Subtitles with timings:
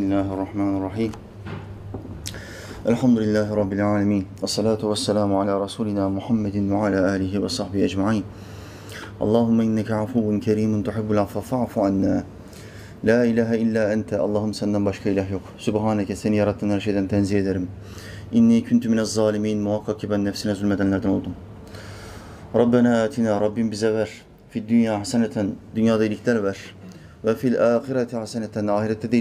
[0.00, 1.12] بسم الله الرحمن الرحيم.
[2.88, 8.24] الحمد لله رب العالمين والصلاة والسلام على رسولنا محمد وعلى آله وصحبه أجمعين.
[9.20, 12.24] اللهم إنك عفو كريم تحب العفو فعفو عنا.
[13.04, 14.10] لا إله إلا أنت.
[14.16, 17.66] اللهم سندن başka إله yok سبحانك seni yarattığın her şeyden tenzih
[18.32, 21.34] إني كنت من الظالمين muhakkak ki نفسنا nefsine zulmedenlerden oldum
[22.54, 24.08] ربنا آتنا رب bize ver
[24.50, 26.56] في الدنيا حسنة دنيا iyilikler ver
[27.24, 29.16] وفي الآخرة حسنة آخرة ahirette de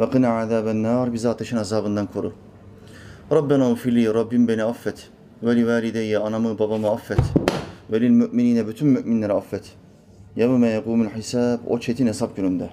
[0.00, 1.12] Ve kına azaben nar.
[1.12, 2.32] Bizi ateşin azabından koru.
[3.32, 4.14] Rabbena ufili.
[4.14, 5.08] Rabbim beni affet.
[5.42, 6.18] Ve li valideyye.
[6.18, 7.20] Anamı babamı affet.
[7.92, 8.68] Ve lil müminine.
[8.68, 9.72] Bütün müminleri affet.
[10.36, 11.58] Yevme yegumul hisab.
[11.66, 12.70] O çetin hesap gününde.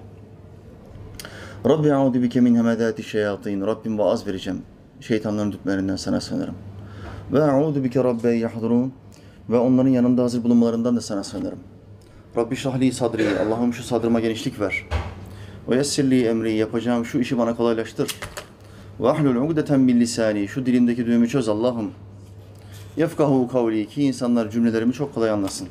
[1.68, 3.66] Rabbi a'udu bike min hemedati şeyatin.
[3.66, 4.62] Rabbim vaaz vereceğim.
[5.00, 6.54] Şeytanların dütmelerinden sana sığınırım.
[7.32, 8.92] Ve a'udu bike rabbe yahdurun.
[9.50, 11.58] Ve onların yanında hazır bulunmalarından da sana sığınırım.
[12.36, 13.38] Rabbi şahli sadri.
[13.38, 14.86] Allah'ım şu sadrıma genişlik ver.
[15.68, 16.52] Ve yessirli emri.
[16.52, 18.10] Yapacağım şu işi bana kolaylaştır.
[19.00, 20.48] Ve ahlul ugdeten bil lisani.
[20.48, 21.90] Şu dilimdeki düğümü çöz Allah'ım.
[22.96, 23.88] Yefkahu kavli.
[23.88, 25.68] Ki insanlar cümlelerimi çok kolay anlasın.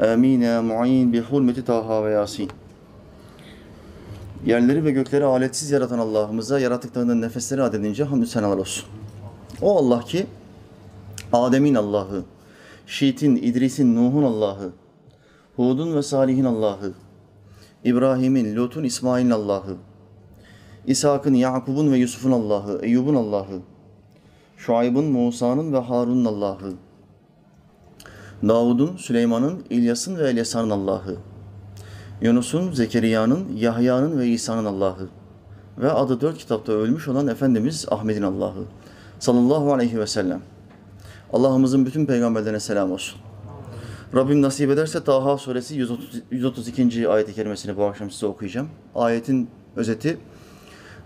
[0.00, 2.50] Amin ya mu'in bi hurmeti Taha ve Yasin.
[4.46, 8.84] Yerleri ve gökleri aletsiz yaratan Allah'ımıza yarattıklarından nefesleri adedince hamdü senalar olsun.
[9.62, 10.26] O Allah ki
[11.32, 12.22] Adem'in Allah'ı,
[12.86, 14.72] Şiit'in, İdris'in, Nuh'un Allah'ı,
[15.56, 16.92] Hud'un ve Salih'in Allah'ı,
[17.84, 19.76] İbrahim'in, Lut'un, İsmail'in Allah'ı,
[20.86, 23.60] İshak'ın, Yakub'un ve Yusuf'un Allah'ı, Eyyub'un Allah'ı,
[24.56, 26.72] Şuayb'ın, Musa'nın ve Harun'un Allah'ı,
[28.42, 31.16] Davud'un, Süleyman'ın, İlyas'ın ve Elyasa'nın Allah'ı,
[32.20, 35.08] Yunus'un, Zekeriya'nın, Yahya'nın ve İsa'nın Allah'ı.
[35.78, 38.64] Ve adı dört kitapta ölmüş olan Efendimiz Ahmet'in Allah'ı.
[39.18, 40.40] Sallallahu aleyhi ve sellem.
[41.32, 43.20] Allah'ımızın bütün peygamberlerine selam olsun.
[44.14, 47.08] Rabbim nasip ederse Taha suresi 130, 132.
[47.08, 48.68] ayet-i kerimesini bu akşam size okuyacağım.
[48.94, 50.18] Ayetin özeti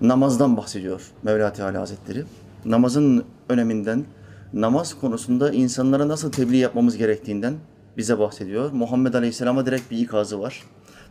[0.00, 2.24] namazdan bahsediyor Mevla Teala Hazretleri.
[2.64, 4.04] Namazın öneminden,
[4.52, 7.54] namaz konusunda insanlara nasıl tebliğ yapmamız gerektiğinden
[7.96, 8.72] bize bahsediyor.
[8.72, 10.62] Muhammed Aleyhisselam'a direkt bir ikazı var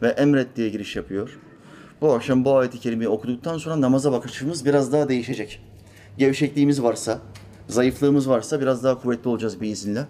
[0.02, 1.40] ve emret diye giriş yapıyor.
[2.02, 5.62] Bu akşam bu ayeti kerimeyi okuduktan sonra namaza bakışımız biraz daha değişecek.
[6.18, 7.19] Gevşekliğimiz varsa,
[7.68, 10.06] zayıflığımız varsa biraz daha kuvvetli olacağız biiznillah.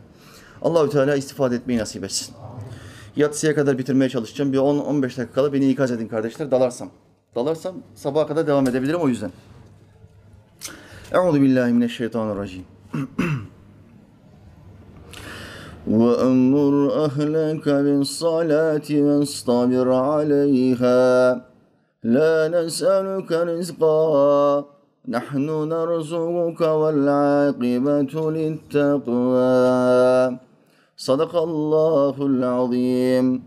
[0.62, 2.34] Allahü Teala istifade etmeyi nasip etsin.
[3.16, 4.52] Yatsıya kadar bitirmeye çalışacağım.
[4.52, 6.50] Bir 10-15 dakika kala beni ikaz edin kardeşler.
[6.50, 6.90] Dalarsam.
[7.34, 9.30] Dalarsam sabaha kadar devam edebilirim o yüzden.
[11.12, 12.64] Euzu billahi mineşşeytanirracim.
[15.86, 21.32] وأمر أهلك بالصلاة واصطبر عليها
[22.04, 24.64] لا نسألك رزقا
[25.08, 30.38] نحن نرزقك والعاقبة للتقوى
[30.97, 33.41] Sadakallahul azim.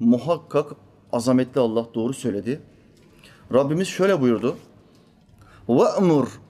[0.00, 0.72] Muhakkak
[1.12, 2.60] azametli Allah doğru söyledi.
[3.52, 4.56] Rabbimiz şöyle buyurdu.
[5.68, 6.40] Ve'mur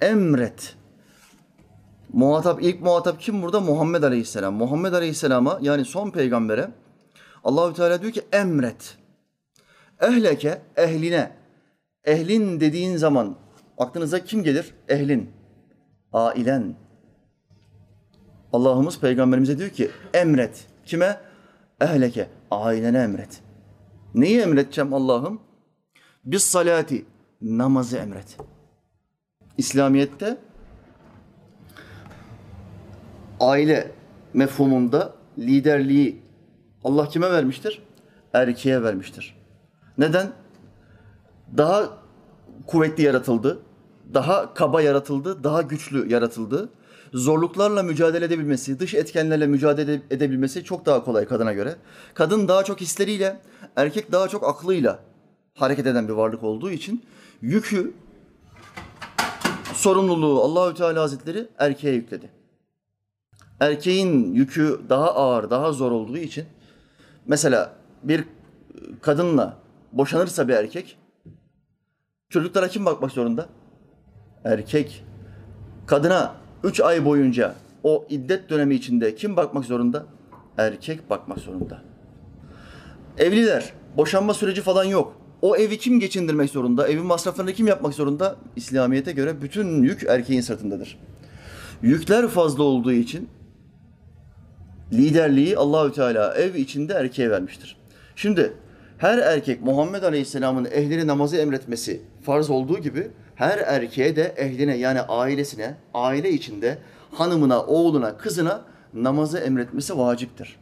[0.00, 0.76] emret.
[2.12, 3.60] Muhatap ilk muhatap kim burada?
[3.60, 4.54] Muhammed Aleyhisselam.
[4.54, 6.70] Muhammed Aleyhisselam'a yani son peygambere
[7.44, 8.96] Allahü Teala diyor ki emret.
[10.00, 11.32] Ehleke ehline.
[12.04, 13.36] Ehlin dediğin zaman
[13.78, 14.74] aklınıza kim gelir?
[14.88, 15.30] Ehlin.
[16.12, 16.74] Ailen,
[18.52, 20.66] Allah'ımız peygamberimize diyor ki emret.
[20.86, 21.20] Kime?
[21.80, 22.28] Ehleke.
[22.50, 23.40] Ailene emret.
[24.14, 25.40] Neyi emredeceğim Allah'ım?
[26.24, 27.04] Biz salati.
[27.42, 28.36] Namazı emret.
[29.58, 30.38] İslamiyet'te
[33.40, 33.92] aile
[34.34, 36.22] mefhumunda liderliği
[36.84, 37.82] Allah kime vermiştir?
[38.32, 39.36] Erkeğe vermiştir.
[39.98, 40.32] Neden?
[41.56, 41.88] Daha
[42.66, 43.58] kuvvetli yaratıldı,
[44.14, 46.68] daha kaba yaratıldı, daha güçlü yaratıldı.
[47.12, 51.76] Zorluklarla mücadele edebilmesi, dış etkenlerle mücadele edebilmesi çok daha kolay kadına göre.
[52.14, 53.40] Kadın daha çok hisleriyle,
[53.76, 54.98] erkek daha çok aklıyla
[55.54, 57.04] hareket eden bir varlık olduğu için
[57.42, 57.94] yükü,
[59.74, 62.42] sorumluluğu Allahü Teala Hazretleri erkeğe yükledi
[63.62, 66.44] erkeğin yükü daha ağır, daha zor olduğu için
[67.26, 68.24] mesela bir
[69.00, 69.56] kadınla
[69.92, 70.98] boşanırsa bir erkek
[72.28, 73.48] çocuklara kim bakmak zorunda?
[74.44, 75.04] Erkek.
[75.86, 80.06] Kadına üç ay boyunca o iddet dönemi içinde kim bakmak zorunda?
[80.58, 81.82] Erkek bakmak zorunda.
[83.18, 85.16] Evliler, boşanma süreci falan yok.
[85.42, 86.88] O evi kim geçindirmek zorunda?
[86.88, 88.36] Evin masraflarını kim yapmak zorunda?
[88.56, 90.98] İslamiyet'e göre bütün yük erkeğin sırtındadır.
[91.82, 93.28] Yükler fazla olduğu için
[94.92, 97.76] liderliği Allahü Teala ev içinde erkeğe vermiştir.
[98.16, 98.52] Şimdi
[98.98, 103.10] her erkek Muhammed Aleyhisselam'ın ehline namazı emretmesi farz olduğu gibi
[103.42, 106.78] her erkeğe de ehline yani ailesine, aile içinde
[107.12, 110.58] hanımına, oğluna, kızına namazı emretmesi vaciptir.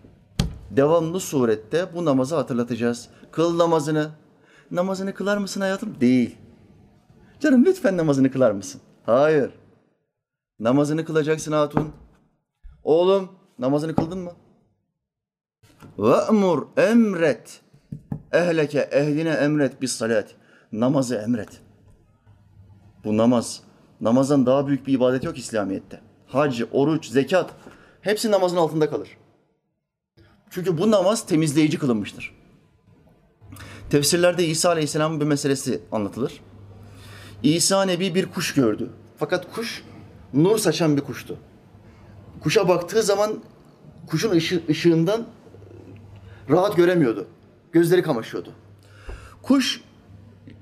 [0.70, 3.08] Devamlı surette bu namazı hatırlatacağız.
[3.32, 4.10] Kıl namazını,
[4.70, 6.00] namazını kılar mısın hayatım?
[6.00, 6.36] Değil.
[7.40, 8.80] Canım lütfen namazını kılar mısın?
[9.06, 9.50] Hayır.
[10.60, 11.92] Namazını kılacaksın hatun.
[12.82, 13.28] Oğlum
[13.58, 14.32] namazını kıldın mı?
[15.98, 17.60] Ve'mur emret.
[18.32, 20.34] Ehleke ehline emret bis salat.
[20.72, 21.60] Namazı emret.
[23.04, 23.60] Bu namaz.
[24.00, 26.00] Namazdan daha büyük bir ibadet yok İslamiyet'te.
[26.26, 27.50] Hac, oruç, zekat
[28.00, 29.08] hepsi namazın altında kalır.
[30.50, 32.34] Çünkü bu namaz temizleyici kılınmıştır.
[33.90, 36.40] Tefsirlerde İsa Aleyhisselam'ın bir meselesi anlatılır.
[37.42, 38.90] İsa Nebi bir kuş gördü.
[39.18, 39.84] Fakat kuş
[40.34, 41.36] nur saçan bir kuştu.
[42.40, 43.42] Kuşa baktığı zaman
[44.06, 45.26] kuşun ışı, ışığından
[46.50, 47.26] rahat göremiyordu.
[47.72, 48.52] Gözleri kamaşıyordu.
[49.42, 49.80] Kuş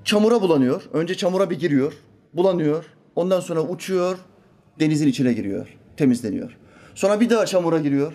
[0.03, 0.81] çamura bulanıyor.
[0.93, 1.93] Önce çamura bir giriyor.
[2.33, 2.85] Bulanıyor.
[3.15, 4.17] Ondan sonra uçuyor.
[4.79, 5.77] Denizin içine giriyor.
[5.97, 6.57] Temizleniyor.
[6.95, 8.13] Sonra bir daha çamura giriyor.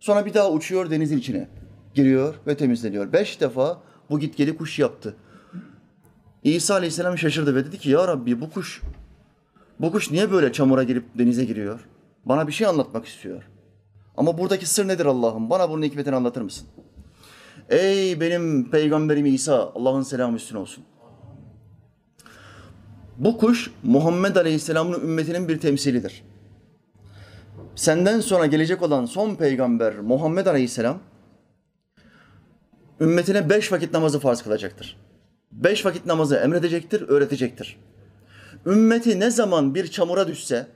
[0.00, 1.48] Sonra bir daha uçuyor denizin içine.
[1.94, 3.12] Giriyor ve temizleniyor.
[3.12, 5.16] Beş defa bu gitgeli kuş yaptı.
[6.44, 8.82] İsa Aleyhisselam şaşırdı ve dedi ki ya Rabbi bu kuş
[9.80, 11.80] bu kuş niye böyle çamura girip denize giriyor?
[12.24, 13.42] Bana bir şey anlatmak istiyor.
[14.16, 15.50] Ama buradaki sır nedir Allah'ım?
[15.50, 16.68] Bana bunun hikmetini anlatır mısın?
[17.68, 20.84] Ey benim peygamberim İsa, Allah'ın selamı üstüne olsun.
[23.20, 26.22] Bu kuş Muhammed Aleyhisselam'ın ümmetinin bir temsilidir.
[27.74, 30.98] Senden sonra gelecek olan son peygamber Muhammed Aleyhisselam
[33.00, 34.96] ümmetine beş vakit namazı farz kılacaktır.
[35.52, 37.76] Beş vakit namazı emredecektir, öğretecektir.
[38.66, 40.66] Ümmeti ne zaman bir çamura düşse,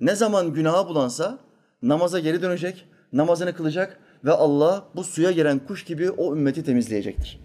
[0.00, 1.38] ne zaman günaha bulansa
[1.82, 7.40] namaza geri dönecek, namazını kılacak ve Allah bu suya giren kuş gibi o ümmeti temizleyecektir.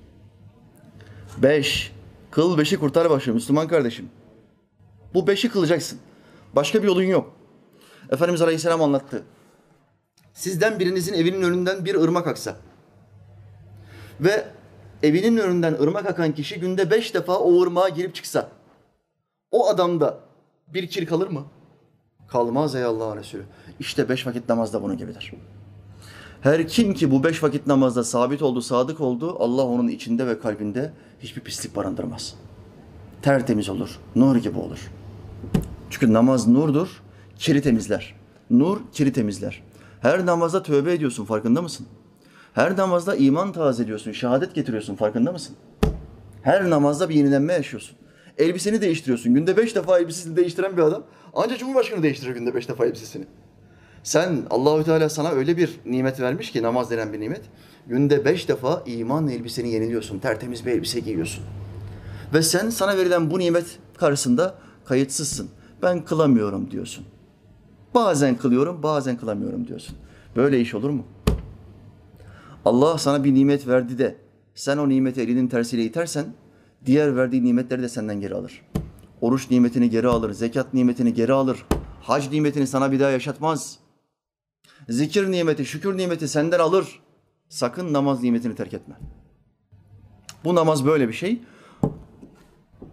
[1.37, 1.91] Beş.
[2.31, 4.09] Kıl beşi kurtar başı Müslüman kardeşim.
[5.13, 5.99] Bu beşi kılacaksın.
[6.55, 7.33] Başka bir yolun yok.
[8.09, 9.23] Efendimiz Aleyhisselam anlattı.
[10.33, 12.55] Sizden birinizin evinin önünden bir ırmak aksa
[14.19, 14.47] ve
[15.03, 18.49] evinin önünden ırmak akan kişi günde beş defa o ırmağa girip çıksa
[19.51, 20.19] o adamda
[20.67, 21.45] bir kir kalır mı?
[22.27, 23.43] Kalmaz ey Allah'ın Resulü.
[23.79, 25.33] İşte beş vakit namaz da bunun gibidir.
[26.41, 30.39] Her kim ki bu beş vakit namazda sabit oldu, sadık oldu, Allah onun içinde ve
[30.39, 32.35] kalbinde hiçbir pislik barındırmaz.
[33.21, 34.91] Tertemiz olur, nur gibi olur.
[35.89, 37.01] Çünkü namaz nurdur,
[37.35, 38.15] kiri temizler.
[38.49, 39.63] Nur kiri temizler.
[40.01, 41.87] Her namazda tövbe ediyorsun, farkında mısın?
[42.53, 45.55] Her namazda iman tazeliyorsun, şehadet getiriyorsun, farkında mısın?
[46.41, 47.97] Her namazda bir yenilenme yaşıyorsun.
[48.37, 49.33] Elbiseni değiştiriyorsun.
[49.33, 51.03] Günde beş defa elbisesini değiştiren bir adam
[51.33, 53.25] ancak Cumhurbaşkanı değiştirir günde beş defa elbisesini.
[54.03, 57.41] Sen Allahü Teala sana öyle bir nimet vermiş ki namaz denen bir nimet.
[57.87, 60.19] Günde beş defa iman elbiseni yeniliyorsun.
[60.19, 61.43] Tertemiz bir elbise giyiyorsun.
[62.33, 63.65] Ve sen sana verilen bu nimet
[63.97, 64.55] karşısında
[64.89, 65.49] kayıtsızsın.
[65.81, 67.05] Ben kılamıyorum diyorsun.
[67.95, 69.95] Bazen kılıyorum, bazen kılamıyorum diyorsun.
[70.35, 71.03] Böyle iş olur mu?
[72.65, 74.15] Allah sana bir nimet verdi de
[74.55, 76.25] sen o nimeti elinin tersiyle itersen
[76.85, 78.61] diğer verdiği nimetleri de senden geri alır.
[79.21, 81.65] Oruç nimetini geri alır, zekat nimetini geri alır.
[82.01, 83.79] Hac nimetini sana bir daha yaşatmaz.
[84.89, 86.99] Zikir nimeti, şükür nimeti senden alır.
[87.49, 88.95] Sakın namaz nimetini terk etme.
[90.43, 91.41] Bu namaz böyle bir şey.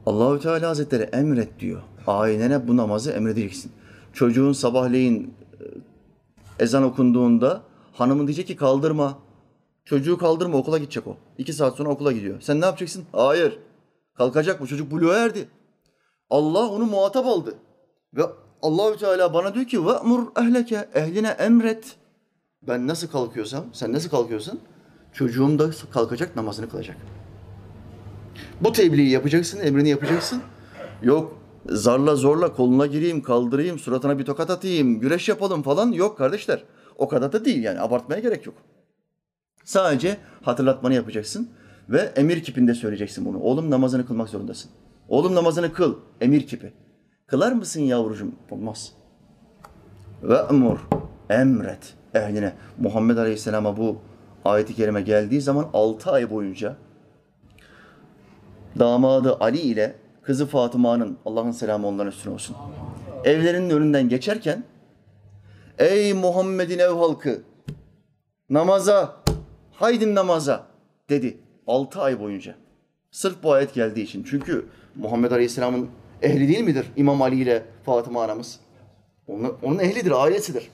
[0.06, 1.82] Allahü Teala Hazretleri emret diyor.
[2.06, 3.72] Ailene bu namazı emredeceksin.
[4.12, 5.64] Çocuğun sabahleyin e,
[6.64, 7.62] ezan okunduğunda
[7.92, 9.18] hanımın diyecek ki kaldırma.
[9.84, 11.16] Çocuğu kaldırma okula gidecek o.
[11.38, 12.40] İki saat sonra okula gidiyor.
[12.40, 13.04] Sen ne yapacaksın?
[13.12, 13.58] Hayır.
[14.14, 15.48] Kalkacak bu çocuk buluğa erdi.
[16.30, 17.54] Allah onu muhatap aldı.
[18.14, 18.22] Ve
[18.62, 21.96] Allahü Teala bana diyor ki ve'mur ehleke ehline emret.
[22.62, 24.60] Ben nasıl kalkıyorsam, sen nasıl kalkıyorsun?
[25.12, 26.96] Çocuğum da kalkacak, namazını kılacak.
[28.60, 30.42] Bu tebliği yapacaksın, emrini yapacaksın.
[31.02, 35.92] Yok zarla zorla koluna gireyim, kaldırayım, suratına bir tokat atayım, güreş yapalım falan.
[35.92, 36.64] Yok kardeşler.
[36.98, 38.54] O kadar da değil yani abartmaya gerek yok.
[39.64, 41.50] Sadece hatırlatmanı yapacaksın
[41.88, 43.40] ve emir kipinde söyleyeceksin bunu.
[43.40, 44.70] Oğlum namazını kılmak zorundasın.
[45.08, 45.94] Oğlum namazını kıl.
[46.20, 46.72] Emir kipi.
[47.26, 48.32] Kılar mısın yavrucuğum?
[48.50, 48.92] Olmaz.
[50.22, 50.78] Ve emur.
[51.30, 52.52] Emret ehline.
[52.78, 53.96] Muhammed Aleyhisselam'a bu
[54.44, 56.76] ayeti kerime geldiği zaman altı ay boyunca
[58.78, 62.56] damadı Ali ile kızı Fatıma'nın Allah'ın selamı onların üstüne olsun.
[63.24, 64.64] Evlerinin önünden geçerken
[65.78, 67.42] Ey Muhammed'in ev halkı
[68.50, 69.16] namaza
[69.72, 70.66] haydin namaza
[71.08, 71.38] dedi.
[71.66, 72.54] Altı ay boyunca.
[73.10, 74.24] Sırf bu ayet geldiği için.
[74.30, 75.88] Çünkü Muhammed Aleyhisselam'ın
[76.22, 78.60] ehli değil midir İmam Ali ile Fatıma anamız?
[79.28, 80.70] Onun, onun ehlidir, ailesidir.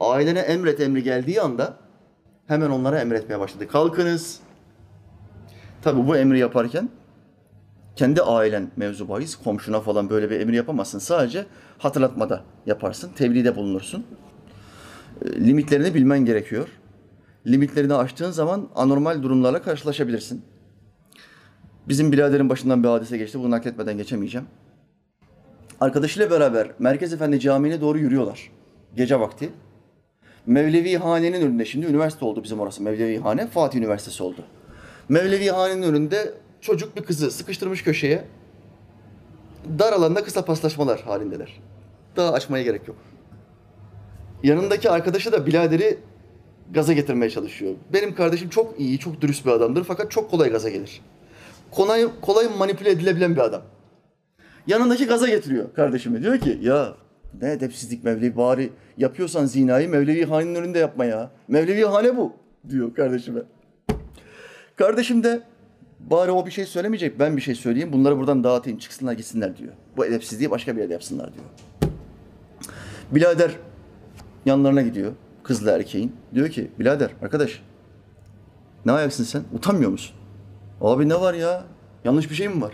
[0.00, 1.76] Ailene emret emri geldiği anda
[2.46, 3.68] hemen onlara emretmeye başladı.
[3.68, 4.40] Kalkınız.
[5.82, 6.88] Tabi bu emri yaparken
[8.00, 10.98] kendi ailen mevzu bahis, komşuna falan böyle bir emir yapamazsın.
[10.98, 11.46] Sadece
[11.78, 14.04] hatırlatmada yaparsın, tebliğde bulunursun.
[15.24, 16.68] Limitlerini bilmen gerekiyor.
[17.46, 20.42] Limitlerini aştığın zaman anormal durumlarla karşılaşabilirsin.
[21.88, 23.38] Bizim biraderin başından bir hadise geçti.
[23.38, 24.46] Bunu nakletmeden geçemeyeceğim.
[25.80, 28.50] Arkadaşıyla beraber Merkez Efendi Camii'ne doğru yürüyorlar.
[28.96, 29.50] Gece vakti.
[30.46, 32.82] Mevlevi Hane'nin önünde şimdi üniversite oldu bizim orası.
[32.82, 34.44] Mevlevi Hane Fatih Üniversitesi oldu.
[35.08, 38.24] Mevlevi Hane'nin önünde çocuk bir kızı sıkıştırmış köşeye.
[39.78, 41.60] Dar alanda kısa paslaşmalar halindeler.
[42.16, 42.96] Daha açmaya gerek yok.
[44.42, 45.98] Yanındaki arkadaşı da biraderi
[46.70, 47.74] gaza getirmeye çalışıyor.
[47.92, 51.00] Benim kardeşim çok iyi, çok dürüst bir adamdır fakat çok kolay gaza gelir.
[51.70, 53.62] Kolay, kolay manipüle edilebilen bir adam.
[54.66, 56.22] Yanındaki gaza getiriyor kardeşimi.
[56.22, 56.94] Diyor ki ya
[57.42, 61.30] ne edepsizlik Mevlevi bari yapıyorsan zinayı Mevlevi hanenin önünde yapma ya.
[61.48, 62.32] Mevlevi hane bu
[62.68, 63.40] diyor kardeşime.
[64.76, 65.42] Kardeşim de
[66.10, 69.72] bari o bir şey söylemeyecek ben bir şey söyleyeyim bunları buradan dağıtayım çıksınlar gitsinler diyor.
[69.96, 71.44] Bu edepsizliği başka bir yerde yapsınlar diyor.
[73.10, 73.50] Bilader
[74.46, 76.12] yanlarına gidiyor kızla erkeğin.
[76.34, 77.62] Diyor ki birader arkadaş
[78.86, 80.16] ne ayaksın sen utanmıyor musun?
[80.80, 81.64] Abi ne var ya
[82.04, 82.72] yanlış bir şey mi var?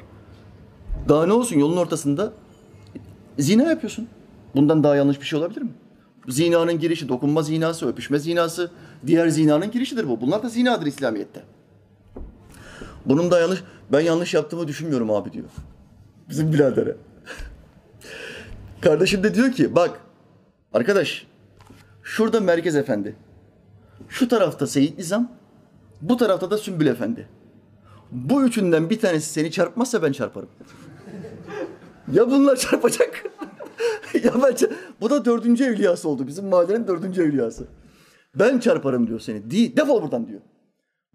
[1.09, 2.33] Daha ne olsun yolun ortasında
[3.39, 4.09] zina yapıyorsun.
[4.55, 5.71] Bundan daha yanlış bir şey olabilir mi?
[6.29, 8.71] Zinanın girişi, dokunma zinası, öpüşme zinası,
[9.07, 10.21] diğer zinanın girişidir bu.
[10.21, 11.43] Bunlar da zinadır İslamiyet'te.
[13.07, 15.47] Bunun da yanlış, ben yanlış yaptığımı düşünmüyorum abi diyor.
[16.29, 16.97] Bizim biradere.
[18.81, 20.01] Kardeşim de diyor ki bak
[20.73, 21.27] arkadaş
[22.03, 23.17] şurada Merkez Efendi.
[24.09, 25.33] Şu tarafta Seyit Nizam,
[26.01, 27.29] bu tarafta da Sümbül Efendi.
[28.13, 30.49] Bu üçünden bir tanesi seni çarpmazsa ben çarparım.
[32.13, 33.25] ya bunlar çarpacak.
[34.25, 36.27] ya ben ça- Bu da dördüncü evliyası oldu.
[36.27, 37.67] Bizim mahallenin dördüncü evliyası.
[38.35, 39.51] Ben çarparım diyor seni.
[39.51, 40.41] Di defol buradan diyor.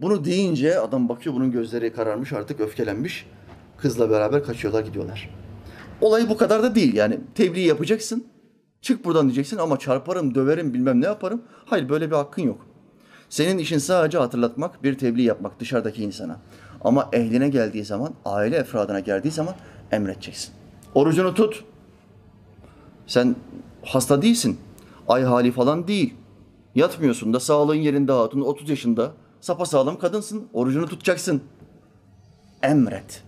[0.01, 3.25] Bunu deyince adam bakıyor bunun gözleri kararmış artık öfkelenmiş.
[3.77, 5.29] Kızla beraber kaçıyorlar gidiyorlar.
[6.01, 7.19] Olay bu kadar da değil yani.
[7.35, 8.25] Tebliğ yapacaksın.
[8.81, 11.41] Çık buradan diyeceksin ama çarparım, döverim, bilmem ne yaparım.
[11.65, 12.67] Hayır böyle bir hakkın yok.
[13.29, 16.39] Senin işin sadece hatırlatmak, bir tebliğ yapmak dışarıdaki insana.
[16.83, 19.55] Ama ehline geldiği zaman, aile efradına geldiği zaman
[19.91, 20.53] emredeceksin.
[20.95, 21.63] Orucunu tut.
[23.07, 23.35] Sen
[23.85, 24.57] hasta değilsin.
[25.07, 26.13] Ay hali falan değil.
[26.75, 30.47] Yatmıyorsun da sağlığın yerinde hatun 30 yaşında sapasağlam kadınsın.
[30.53, 31.41] Orucunu tutacaksın.
[32.63, 33.23] Emret.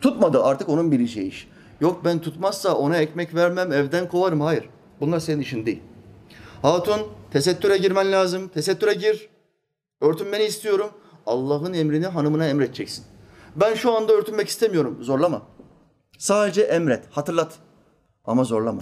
[0.00, 1.48] Tutmadı artık onun bileceği iş.
[1.80, 4.40] Yok ben tutmazsa ona ekmek vermem, evden kovarım.
[4.40, 4.68] Hayır.
[5.00, 5.82] Bunlar senin işin değil.
[6.62, 8.48] Hatun tesettüre girmen lazım.
[8.48, 9.28] Tesettüre gir.
[10.00, 10.90] Örtünmeni istiyorum.
[11.26, 13.04] Allah'ın emrini hanımına emredeceksin.
[13.56, 14.98] Ben şu anda örtünmek istemiyorum.
[15.00, 15.42] Zorlama.
[16.18, 17.58] Sadece emret, hatırlat.
[18.24, 18.80] Ama zorlama.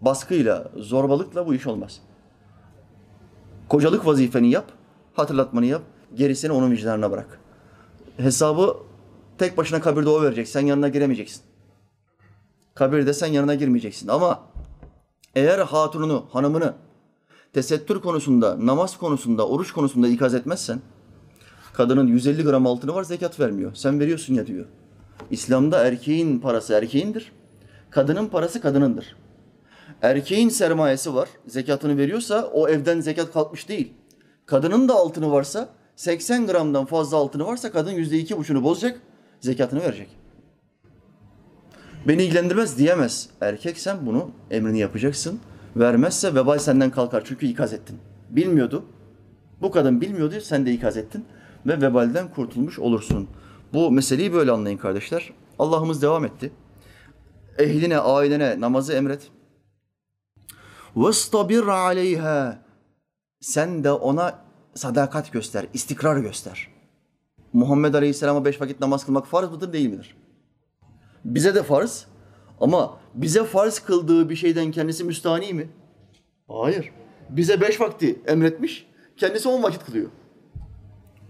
[0.00, 2.00] Baskıyla, zorbalıkla bu iş olmaz.
[3.68, 4.72] Kocalık vazifeni yap,
[5.14, 5.82] hatırlatmanı yap.
[6.14, 7.40] Gerisini onun vicdanına bırak.
[8.16, 8.76] Hesabı
[9.38, 10.48] tek başına kabirde o verecek.
[10.48, 11.42] Sen yanına giremeyeceksin.
[12.74, 14.08] Kabirde sen yanına girmeyeceksin.
[14.08, 14.40] Ama
[15.34, 16.74] eğer hatununu, hanımını
[17.52, 20.80] tesettür konusunda, namaz konusunda, oruç konusunda ikaz etmezsen,
[21.72, 23.74] kadının 150 gram altını var zekat vermiyor.
[23.74, 24.66] Sen veriyorsun ya diyor.
[25.30, 27.32] İslam'da erkeğin parası erkeğindir.
[27.90, 29.16] Kadının parası kadınındır.
[30.02, 31.28] Erkeğin sermayesi var.
[31.46, 33.92] Zekatını veriyorsa o evden zekat kalkmış değil.
[34.45, 39.01] Kadının da altını varsa 80 gramdan fazla altını varsa kadın yüzde iki buçunu bozacak.
[39.39, 40.09] Zekatını verecek.
[42.07, 43.29] Beni ilgilendirmez diyemez.
[43.41, 45.39] Erkek sen bunu emrini yapacaksın.
[45.75, 47.23] Vermezse vebal senden kalkar.
[47.25, 47.97] Çünkü ikaz ettin.
[48.29, 48.85] Bilmiyordu.
[49.61, 50.41] Bu kadın bilmiyordu.
[50.41, 51.25] Sen de ikaz ettin.
[51.65, 53.27] Ve vebalden kurtulmuş olursun.
[53.73, 55.33] Bu meseleyi böyle anlayın kardeşler.
[55.59, 56.51] Allah'ımız devam etti.
[57.57, 59.31] Ehline, ailene namazı emret.
[60.95, 62.55] وَاسْتَبِرْ عَلَيْهَا
[63.42, 64.38] sen de ona
[64.74, 66.68] sadakat göster, istikrar göster.
[67.52, 70.16] Muhammed Aleyhisselam'a beş vakit namaz kılmak farz mıdır, değil midir?
[71.24, 72.06] Bize de farz
[72.60, 75.68] ama bize farz kıldığı bir şeyden kendisi müstahni mi?
[76.48, 76.92] Hayır.
[77.30, 80.10] Bize beş vakti emretmiş, kendisi on vakit kılıyor.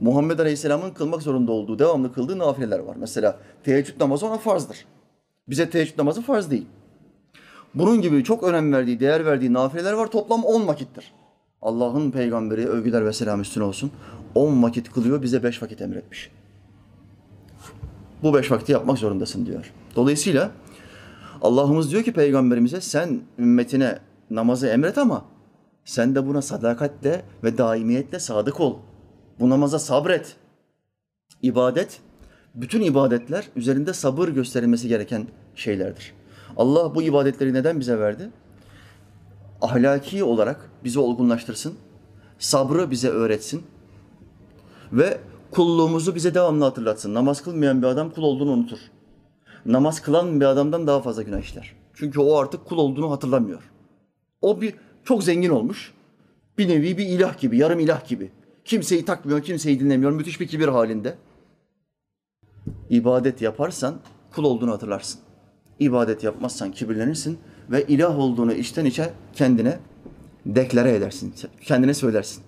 [0.01, 2.97] Muhammed Aleyhisselam'ın kılmak zorunda olduğu, devamlı kıldığı nafileler var.
[2.97, 4.87] Mesela teheccüd namazı ona farzdır.
[5.49, 6.67] Bize teheccüd namazı farz değil.
[7.75, 10.07] Bunun gibi çok önem verdiği, değer verdiği nafileler var.
[10.07, 11.13] Toplam 10 vakittir.
[11.63, 13.91] Allah'ın peygamberi övgüler ve selam üstüne olsun.
[14.35, 16.31] 10 vakit kılıyor, bize 5 vakit emretmiş.
[18.23, 19.73] Bu 5 vakti yapmak zorundasın diyor.
[19.97, 20.51] Dolayısıyla
[21.43, 23.99] Allah'ımız diyor ki peygamberimize sen ümmetine
[24.31, 25.25] namazı emret ama
[25.85, 28.79] sen de buna sadakatle ve daimiyetle sadık ol.
[29.41, 30.37] Bu namaza sabret.
[31.43, 32.01] İbadet,
[32.55, 36.13] bütün ibadetler üzerinde sabır gösterilmesi gereken şeylerdir.
[36.57, 38.31] Allah bu ibadetleri neden bize verdi?
[39.63, 41.75] Ahlaki olarak bizi olgunlaştırsın,
[42.39, 43.63] sabrı bize öğretsin
[44.93, 47.15] ve kulluğumuzu bize devamlı hatırlatsın.
[47.15, 48.79] Namaz kılmayan bir adam kul olduğunu unutur.
[49.67, 51.73] Namaz kılan bir adamdan daha fazla günah işler.
[51.95, 53.63] Çünkü o artık kul olduğunu hatırlamıyor.
[54.41, 55.95] O bir çok zengin olmuş.
[56.59, 58.31] Bir nevi bir ilah gibi, yarım ilah gibi.
[58.65, 60.13] Kimseyi takmıyor, kimseyi dinlemiyor.
[60.13, 61.15] Müthiş bir kibir halinde.
[62.91, 63.95] İbadet yaparsan
[64.35, 65.21] kul olduğunu hatırlarsın.
[65.79, 67.39] İbadet yapmazsan kibirlenirsin
[67.71, 69.79] ve ilah olduğunu içten içe kendine
[70.47, 71.35] deklare edersin.
[71.61, 72.43] Kendine söylersin.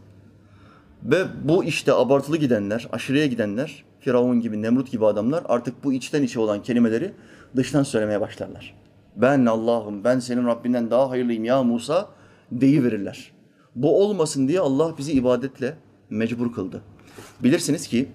[1.02, 6.22] Ve bu işte abartılı gidenler, aşırıya gidenler, Firavun gibi, Nemrut gibi adamlar artık bu içten
[6.22, 7.12] içe olan kelimeleri
[7.56, 8.74] dıştan söylemeye başlarlar.
[9.16, 12.08] Ben Allah'ım, ben senin Rabbinden daha hayırlıyım ya Musa
[12.52, 13.32] deyiverirler.
[13.74, 15.76] Bu olmasın diye Allah bizi ibadetle
[16.10, 16.82] mecbur kıldı.
[17.42, 18.08] Bilirsiniz ki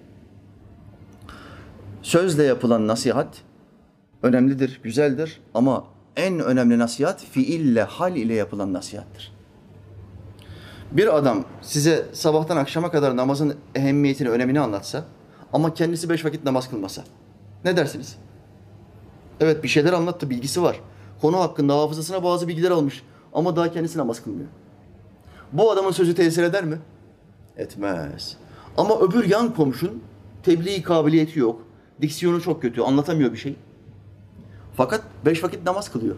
[2.02, 3.42] sözle yapılan nasihat
[4.22, 5.84] önemlidir, güzeldir ama
[6.20, 9.32] en önemli nasihat fiille, hal ile yapılan nasihattır.
[10.92, 15.04] Bir adam size sabahtan akşama kadar namazın ehemmiyetini, önemini anlatsa
[15.52, 17.04] ama kendisi beş vakit namaz kılmasa
[17.64, 18.16] ne dersiniz?
[19.40, 20.80] Evet bir şeyler anlattı, bilgisi var.
[21.20, 24.48] Konu hakkında hafızasına bazı bilgiler almış ama daha kendisi namaz kılmıyor.
[25.52, 26.78] Bu adamın sözü tesir eder mi?
[27.56, 28.36] Etmez.
[28.76, 30.02] Ama öbür yan komşun
[30.42, 31.66] tebliğ kabiliyeti yok.
[32.00, 33.56] Diksiyonu çok kötü, anlatamıyor bir şey.
[34.80, 36.16] Fakat beş vakit namaz kılıyor.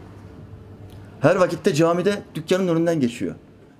[1.21, 3.35] Her vakitte camide dükkanın önünden geçiyor.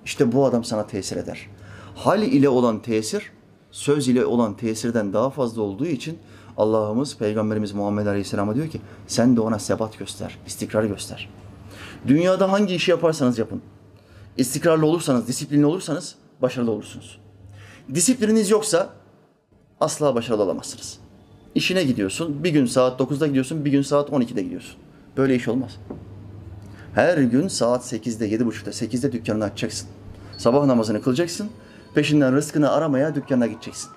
[0.05, 1.49] İşte bu adam sana tesir eder.
[1.95, 3.31] Hal ile olan tesir,
[3.71, 6.19] söz ile olan tesirden daha fazla olduğu için
[6.57, 11.29] Allah'ımız, Peygamberimiz Muhammed Aleyhisselam'a diyor ki sen de ona sebat göster, istikrar göster.
[12.07, 13.61] Dünyada hangi işi yaparsanız yapın.
[14.37, 17.19] İstikrarlı olursanız, disiplinli olursanız başarılı olursunuz.
[17.93, 18.89] Disiplininiz yoksa
[19.79, 21.02] asla başarılı olamazsınız.
[21.55, 24.75] İşine gidiyorsun, bir gün saat 9'da gidiyorsun, bir gün saat 12'de gidiyorsun.
[25.17, 25.79] Böyle iş olmaz.
[26.95, 29.89] Her gün saat 8'de, 7.30'da, 8'de dükkanını açacaksın.
[30.37, 31.49] Sabah namazını kılacaksın,
[31.95, 33.91] peşinden rızkını aramaya dükkana gideceksin.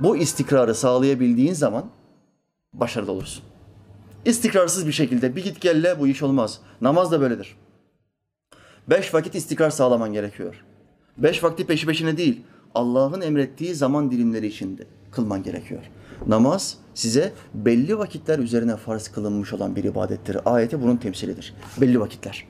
[0.00, 1.84] Bu istikrarı sağlayabildiğin zaman
[2.72, 3.44] başarılı olursun.
[4.24, 6.60] İstikrarsız bir şekilde bir git gelle bu iş olmaz.
[6.80, 7.56] Namaz da böyledir.
[8.90, 10.64] Beş vakit istikrar sağlaman gerekiyor.
[11.18, 12.40] Beş vakti peşi peşine değil,
[12.74, 15.80] Allah'ın emrettiği zaman dilimleri içinde kılman gerekiyor.
[16.26, 20.36] Namaz size belli vakitler üzerine farz kılınmış olan bir ibadettir.
[20.44, 21.54] Ayeti bunun temsilidir.
[21.80, 22.46] Belli vakitler.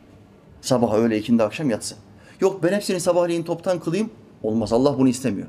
[0.60, 1.94] Sabah, öğle, ikindi, akşam, yatsı.
[2.40, 4.10] Yok ben hepsini sabahleyin toptan kılayım.
[4.42, 4.72] Olmaz.
[4.72, 5.48] Allah bunu istemiyor.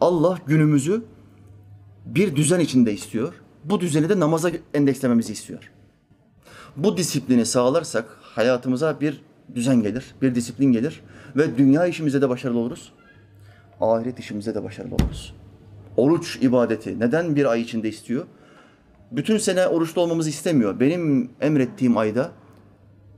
[0.00, 1.04] Allah günümüzü
[2.06, 3.34] bir düzen içinde istiyor.
[3.64, 5.70] Bu düzeni de namaza endekslememizi istiyor.
[6.76, 9.20] Bu disiplini sağlarsak hayatımıza bir
[9.54, 11.00] düzen gelir, bir disiplin gelir
[11.36, 12.92] ve dünya işimizde de başarılı oluruz.
[13.80, 15.34] Ahiret işimizde de başarılı oluruz.
[15.96, 18.26] Oruç ibadeti neden bir ay içinde istiyor?
[19.12, 20.80] Bütün sene oruçlu olmamızı istemiyor.
[20.80, 22.30] Benim emrettiğim ayda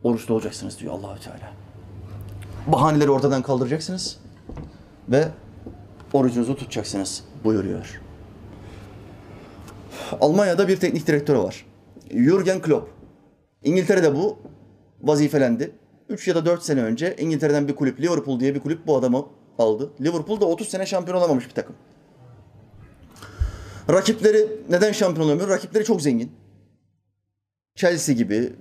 [0.02, 1.52] oruçlu olacaksınız diyor Allahü Teala.
[2.66, 4.18] Bahaneleri ortadan kaldıracaksınız
[5.08, 5.28] ve
[6.12, 8.00] orucunuzu tutacaksınız buyuruyor.
[10.20, 11.66] Almanya'da bir teknik direktörü var.
[12.10, 12.90] Jürgen Klopp.
[13.64, 14.38] İngiltere'de bu
[15.02, 15.70] vazifelendi.
[16.08, 19.26] 3 ya da 4 sene önce İngiltere'den bir kulüp, Liverpool diye bir kulüp bu adamı
[19.58, 19.90] aldı.
[20.00, 21.76] Liverpool da 30 sene şampiyon olamamış bir takım.
[23.90, 25.48] Rakipleri neden şampiyon olamıyor?
[25.48, 26.32] Rakipleri çok zengin.
[27.74, 28.52] Chelsea gibi,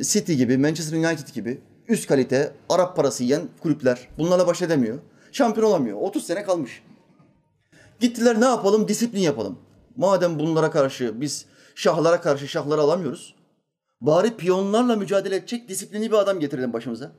[0.00, 4.08] City gibi, Manchester United gibi üst kalite Arap parası yiyen kulüpler.
[4.18, 4.98] Bunlarla baş edemiyor.
[5.32, 5.98] Şampiyon olamıyor.
[6.00, 6.82] 30 sene kalmış.
[8.00, 8.88] Gittiler ne yapalım?
[8.88, 9.58] Disiplin yapalım.
[9.96, 13.34] Madem bunlara karşı biz şahlara karşı şahları alamıyoruz.
[14.00, 17.12] Bari piyonlarla mücadele edecek disiplinli bir adam getirelim başımıza.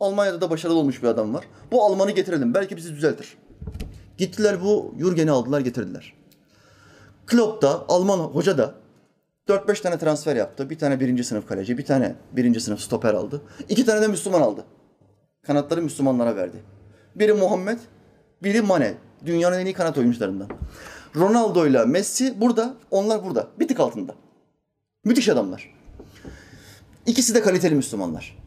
[0.00, 1.44] Almanya'da da başarılı olmuş bir adam var.
[1.72, 2.54] Bu Alman'ı getirelim.
[2.54, 3.36] Belki bizi düzeltir.
[4.18, 6.12] Gittiler bu Jürgen'i aldılar getirdiler.
[7.26, 8.74] Klopp da Alman hoca da
[9.48, 10.70] 4-5 tane transfer yaptı.
[10.70, 13.42] Bir tane birinci sınıf kaleci, bir tane birinci sınıf stoper aldı.
[13.68, 14.64] İki tane de Müslüman aldı.
[15.42, 16.62] Kanatları Müslümanlara verdi.
[17.14, 17.78] Biri Muhammed,
[18.42, 18.94] biri Mane.
[19.26, 20.48] Dünyanın en iyi kanat oyuncularından.
[21.16, 23.46] Ronaldo ile Messi burada, onlar burada.
[23.60, 24.14] Bir tık altında.
[25.04, 25.74] Müthiş adamlar.
[27.06, 28.38] İkisi de kaliteli Müslümanlar.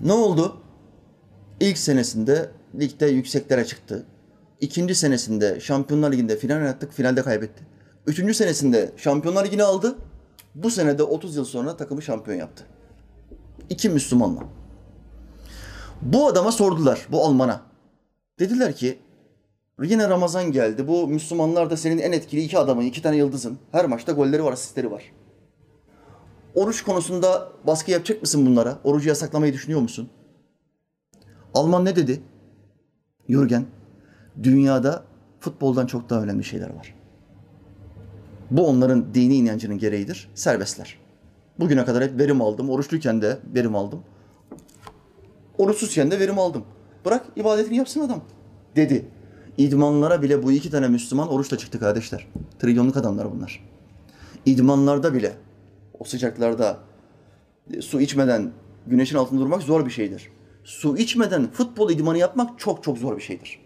[0.00, 0.56] Ne oldu?
[1.60, 4.06] İlk senesinde ligde yükseklere çıktı.
[4.60, 7.66] İkinci senesinde Şampiyonlar Ligi'nde final yaptık, finalde kaybetti.
[8.06, 9.98] Üçüncü senesinde Şampiyonlar Ligi'ni aldı.
[10.54, 12.64] Bu senede 30 yıl sonra takımı şampiyon yaptı.
[13.70, 14.40] İki Müslümanla.
[16.02, 17.62] Bu adama sordular, bu Alman'a.
[18.38, 18.98] Dediler ki,
[19.82, 20.88] yine Ramazan geldi.
[20.88, 23.58] Bu Müslümanlar da senin en etkili iki adamın, iki tane yıldızın.
[23.72, 25.12] Her maçta golleri var, asistleri var.
[26.54, 28.78] Oruç konusunda baskı yapacak mısın bunlara?
[28.84, 30.08] Orucu yasaklamayı düşünüyor musun?
[31.54, 32.20] Alman ne dedi?
[33.28, 33.66] Jürgen,
[34.42, 35.04] dünyada
[35.40, 36.94] futboldan çok daha önemli şeyler var.
[38.50, 40.30] Bu onların dini inancının gereğidir.
[40.34, 40.98] Serbestler.
[41.58, 42.70] Bugüne kadar hep verim aldım.
[42.70, 44.02] Oruçluyken de verim aldım.
[45.58, 46.64] Oruçsuzken de verim aldım.
[47.04, 48.20] Bırak ibadetini yapsın adam
[48.76, 49.06] dedi.
[49.58, 52.26] İdmanlara bile bu iki tane Müslüman oruçla çıktı kardeşler.
[52.58, 53.68] Trilyonluk adamlar bunlar.
[54.46, 55.32] İdmanlarda bile
[56.00, 56.78] o sıcaklarda
[57.74, 58.52] e, su içmeden
[58.86, 60.30] güneşin altında durmak zor bir şeydir.
[60.64, 63.60] Su içmeden futbol idmanı yapmak çok çok zor bir şeydir.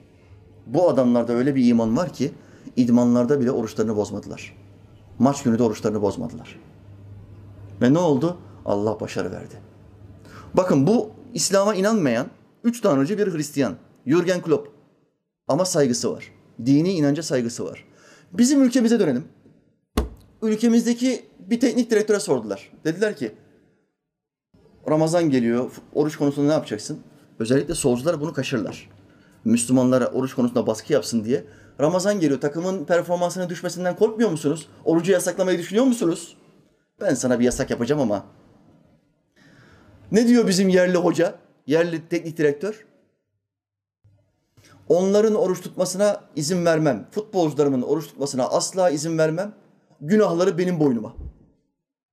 [0.66, 2.32] Bu adamlarda öyle bir iman var ki
[2.76, 4.56] idmanlarda bile oruçlarını bozmadılar.
[5.18, 6.60] Maç günü de oruçlarını bozmadılar.
[7.82, 8.38] Ve ne oldu?
[8.64, 9.54] Allah başarı verdi.
[10.54, 12.26] Bakın bu İslam'a inanmayan
[12.64, 13.74] üç tanrıcı bir Hristiyan.
[14.06, 14.68] Jürgen Klopp.
[15.48, 16.32] Ama saygısı var.
[16.66, 17.84] Dini inanca saygısı var.
[18.32, 19.24] Bizim ülkemize dönelim.
[20.42, 22.70] Ülkemizdeki bir teknik direktöre sordular.
[22.84, 23.34] Dediler ki
[24.88, 27.00] Ramazan geliyor, oruç konusunda ne yapacaksın?
[27.38, 28.90] Özellikle solcular bunu kaşırlar.
[29.44, 31.44] Müslümanlara oruç konusunda baskı yapsın diye.
[31.80, 34.68] Ramazan geliyor, takımın performansının düşmesinden korkmuyor musunuz?
[34.84, 36.36] Orucu yasaklamayı düşünüyor musunuz?
[37.00, 38.24] Ben sana bir yasak yapacağım ama.
[40.12, 41.34] Ne diyor bizim yerli hoca,
[41.66, 42.86] yerli teknik direktör?
[44.88, 47.06] Onların oruç tutmasına izin vermem.
[47.10, 49.54] Futbolcularımın oruç tutmasına asla izin vermem.
[50.00, 51.14] Günahları benim boynuma.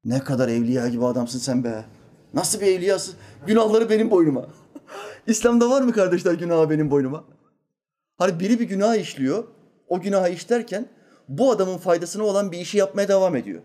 [0.06, 1.86] Ne kadar evliya gibi adamsın sen be.
[2.34, 3.16] Nasıl bir evliyasın?
[3.48, 4.46] Günahları benim boynuma.
[5.28, 7.24] İslam'da var mı kardeşler günahı benim boynuma?
[8.18, 9.44] Hani biri bir günah işliyor.
[9.88, 10.86] O günahı işlerken
[11.30, 13.62] bu adamın faydasına olan bir işi yapmaya devam ediyor.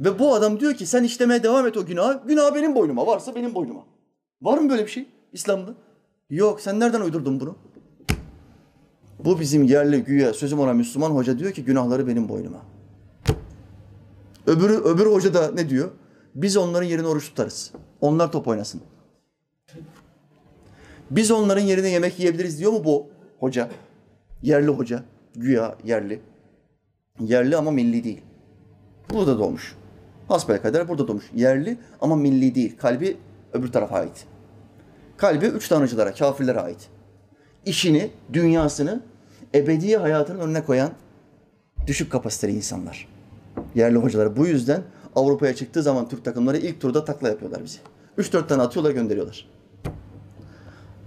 [0.00, 2.22] Ve bu adam diyor ki sen işlemeye devam et o günahı.
[2.26, 3.06] Günah benim boynuma.
[3.06, 3.84] Varsa benim boynuma.
[4.42, 5.74] Var mı böyle bir şey İslam'da?
[6.30, 6.60] Yok.
[6.60, 7.56] Sen nereden uydurdun bunu?
[9.18, 12.62] Bu bizim yerli güya sözüm ona Müslüman hoca diyor ki günahları benim boynuma.
[14.46, 15.90] Öbürü, öbür hoca da ne diyor?
[16.34, 17.72] Biz onların yerine oruç tutarız.
[18.00, 18.80] Onlar top oynasın.
[21.10, 23.70] Biz onların yerine yemek yiyebiliriz diyor mu bu hoca?
[24.42, 25.02] Yerli hoca.
[25.34, 26.20] Güya yerli.
[27.20, 28.20] Yerli ama milli değil.
[29.10, 29.76] Burada doğmuş.
[30.28, 31.24] Hasbelkader burada doğmuş.
[31.34, 32.76] Yerli ama milli değil.
[32.78, 33.16] Kalbi
[33.52, 34.26] öbür tarafa ait.
[35.16, 36.88] Kalbi üç tanrıcılara, kafirlere ait.
[37.66, 39.02] İşini, dünyasını,
[39.54, 40.90] ebedi hayatının önüne koyan
[41.86, 43.11] düşük kapasiteli insanlar.
[43.74, 44.36] Yerli hocalar.
[44.36, 44.82] Bu yüzden
[45.16, 47.78] Avrupa'ya çıktığı zaman Türk takımları ilk turda takla yapıyorlar bizi.
[48.16, 49.48] Üç dört tane atıyorlar gönderiyorlar.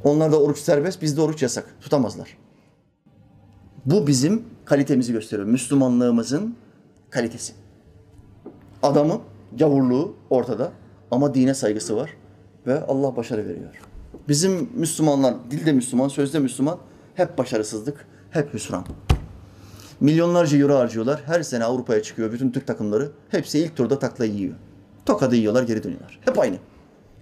[0.04, 1.76] Onlarda oruç serbest, bizde oruç yasak.
[1.82, 2.38] Tutamazlar.
[3.86, 5.48] Bu bizim kalitemizi gösteriyor.
[5.48, 6.56] Müslümanlığımızın
[7.10, 7.54] kalitesi.
[8.84, 9.20] Adamın
[9.60, 10.72] gavurluğu ortada
[11.12, 12.10] ama dine saygısı var
[12.68, 13.82] ve Allah başarı veriyor.
[14.28, 16.78] Bizim Müslümanlar, dilde Müslüman, sözde Müslüman
[17.16, 18.86] hep başarısızlık, hep hüsran.
[20.00, 21.22] Milyonlarca euro harcıyorlar.
[21.26, 23.12] Her sene Avrupa'ya çıkıyor bütün Türk takımları.
[23.30, 24.56] Hepsi ilk turda takla yiyor.
[25.06, 26.20] Tokadı yiyorlar, geri dönüyorlar.
[26.26, 26.58] Hep aynı.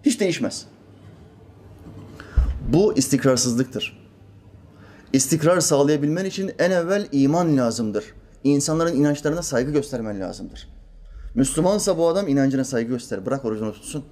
[0.04, 0.66] Hiç değişmez.
[2.68, 4.04] Bu istikrarsızlıktır.
[5.14, 8.06] İstikrar sağlayabilmen için en evvel iman lazımdır.
[8.44, 10.70] İnsanların inançlarına saygı göstermen lazımdır.
[11.36, 13.26] Müslümansa bu adam inancına saygı göster.
[13.26, 14.04] Bırak orucunu tutsun.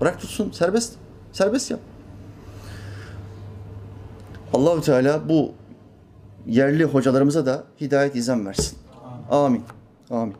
[0.00, 0.50] Bırak tutsun.
[0.50, 0.94] Serbest.
[1.32, 1.80] Serbest yap.
[4.54, 5.52] Allahü Teala bu
[6.50, 8.78] yerli hocalarımıza da hidayet izan versin.
[9.30, 9.62] Amin.
[10.10, 10.34] Amin.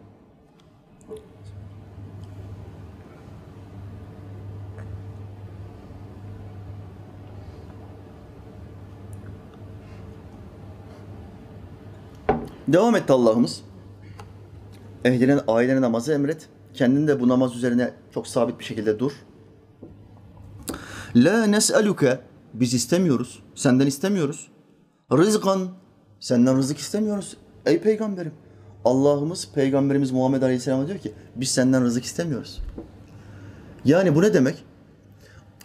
[12.68, 13.62] Devam etti Allah'ımız.
[15.04, 16.48] Ehlinin ailene namazı emret.
[16.74, 19.12] Kendin de bu namaz üzerine çok sabit bir şekilde dur.
[21.16, 22.20] La nes'eluke
[22.54, 23.42] biz istemiyoruz.
[23.54, 24.50] Senden istemiyoruz.
[25.12, 25.79] Rızkan
[26.20, 27.37] senden rızık istemiyoruz.
[27.66, 28.33] Ey peygamberim.
[28.85, 32.61] Allah'ımız peygamberimiz Muhammed Aleyhisselam diyor ki biz senden rızık istemiyoruz.
[33.85, 34.64] Yani bu ne demek?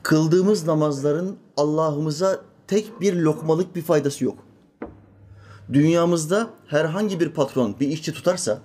[0.04, 4.38] Kıldığımız namazların Allah'ımıza tek bir lokmalık bir faydası yok.
[5.74, 8.60] Dünyamızda herhangi bir patron bir işçi tutarsa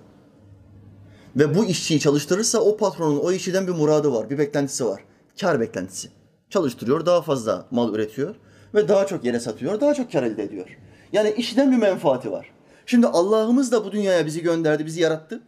[1.35, 5.03] ve bu işçiyi çalıştırırsa o patronun o işçiden bir muradı var, bir beklentisi var.
[5.41, 6.09] Kar beklentisi.
[6.49, 8.35] Çalıştırıyor, daha fazla mal üretiyor
[8.73, 10.77] ve daha çok yere satıyor, daha çok kar elde ediyor.
[11.13, 12.51] Yani işten bir menfaati var.
[12.85, 15.41] Şimdi Allah'ımız da bu dünyaya bizi gönderdi, bizi yarattı.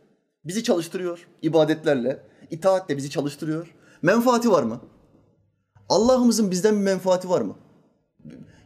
[0.46, 3.76] Bizi çalıştırıyor ibadetlerle, itaatle bizi çalıştırıyor.
[4.02, 4.82] Menfaati var mı?
[5.90, 7.56] Allah'ımızın bizden bir menfaati var mı?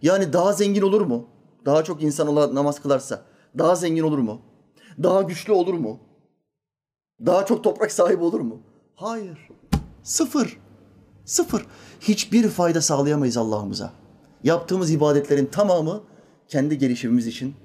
[0.02, 1.28] Yani daha zengin olur mu?
[1.66, 3.22] Daha çok insan ola namaz kılarsa
[3.58, 4.42] daha zengin olur mu?
[5.04, 6.00] Daha güçlü olur mu?
[7.26, 8.62] Daha çok toprak sahibi olur mu?
[8.96, 9.50] Hayır.
[10.04, 10.60] Sıfır.
[11.26, 11.66] Sıfır.
[12.00, 13.92] Hiçbir fayda sağlayamayız Allah'ımıza.
[14.44, 16.04] Yaptığımız ibadetlerin tamamı
[16.48, 17.56] kendi gelişimimiz için,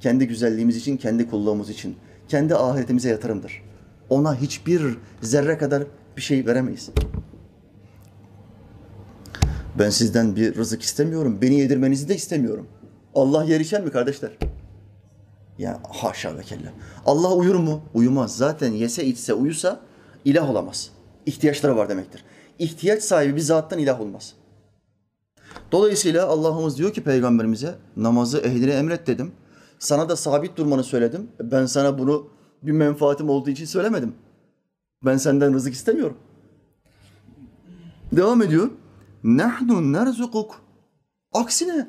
[0.00, 1.96] kendi güzelliğimiz için, kendi kulluğumuz için,
[2.28, 3.62] kendi ahiretimize yatırımdır.
[4.08, 5.82] Ona hiçbir zerre kadar
[6.16, 6.90] bir şey veremeyiz.
[9.78, 11.38] Ben sizden bir rızık istemiyorum.
[11.42, 12.66] Beni yedirmenizi de istemiyorum.
[13.14, 14.30] Allah yer içer mi kardeşler?
[15.58, 16.72] Ya haşa ve kella.
[17.06, 17.82] Allah uyur mu?
[17.94, 18.36] Uyumaz.
[18.36, 19.80] Zaten yese içse uyusa
[20.24, 20.90] ilah olamaz.
[21.26, 22.24] İhtiyaçları var demektir.
[22.58, 24.34] İhtiyaç sahibi bir zattan ilah olmaz.
[25.72, 29.32] Dolayısıyla Allah'ımız diyor ki peygamberimize namazı ehline emret dedim.
[29.78, 31.28] Sana da sabit durmanı söyledim.
[31.40, 32.28] Ben sana bunu
[32.62, 34.14] bir menfaatim olduğu için söylemedim.
[35.04, 36.16] Ben senden rızık istemiyorum.
[38.12, 38.70] Devam ediyor.
[39.24, 40.60] Nahnu nerzukuk.
[41.32, 41.88] Aksine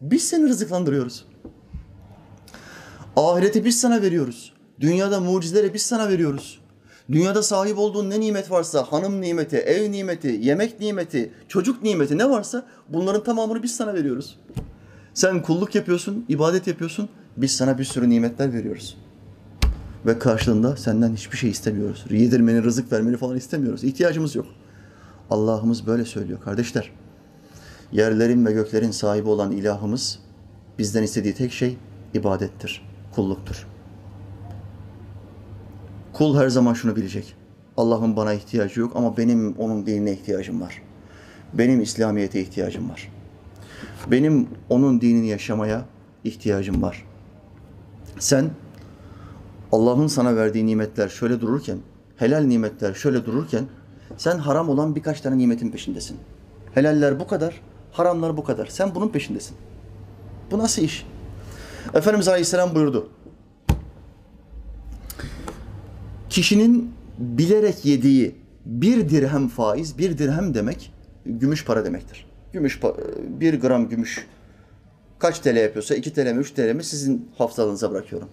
[0.00, 1.24] biz seni rızıklandırıyoruz.
[3.16, 4.52] Ahireti biz sana veriyoruz.
[4.80, 6.61] Dünyada mucizeleri biz sana veriyoruz.
[7.12, 12.30] Dünyada sahip olduğun ne nimet varsa, hanım nimeti, ev nimeti, yemek nimeti, çocuk nimeti ne
[12.30, 14.38] varsa bunların tamamını biz sana veriyoruz.
[15.14, 17.08] Sen kulluk yapıyorsun, ibadet yapıyorsun.
[17.36, 18.96] Biz sana bir sürü nimetler veriyoruz.
[20.06, 22.04] Ve karşılığında senden hiçbir şey istemiyoruz.
[22.10, 23.84] Yedirmeni, rızık vermeni falan istemiyoruz.
[23.84, 24.46] İhtiyacımız yok.
[25.30, 26.90] Allah'ımız böyle söylüyor kardeşler.
[27.92, 30.18] Yerlerin ve göklerin sahibi olan ilahımız
[30.78, 31.76] bizden istediği tek şey
[32.14, 33.71] ibadettir, kulluktur.
[36.12, 37.34] Kul her zaman şunu bilecek.
[37.76, 40.82] Allah'ın bana ihtiyacı yok ama benim onun dinine ihtiyacım var.
[41.54, 43.12] Benim İslamiyet'e ihtiyacım var.
[44.10, 45.84] Benim onun dinini yaşamaya
[46.24, 47.06] ihtiyacım var.
[48.18, 48.50] Sen
[49.72, 51.78] Allah'ın sana verdiği nimetler şöyle dururken,
[52.16, 53.64] helal nimetler şöyle dururken
[54.16, 56.16] sen haram olan birkaç tane nimetin peşindesin.
[56.74, 57.60] Helaller bu kadar,
[57.92, 58.66] haramlar bu kadar.
[58.66, 59.56] Sen bunun peşindesin.
[60.50, 61.06] Bu nasıl iş?
[61.94, 63.08] Efendimiz Aleyhisselam buyurdu.
[66.32, 68.34] Kişinin bilerek yediği
[68.66, 70.92] bir dirhem faiz, bir dirhem demek
[71.26, 72.26] gümüş para demektir.
[72.52, 72.80] Gümüş
[73.40, 74.26] bir gram gümüş
[75.18, 78.28] kaç TL yapıyorsa 2 TL mi 3 TL mi sizin hafızanıza bırakıyorum.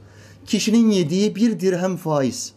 [0.45, 2.53] Kişinin yediği bir dirhem faiz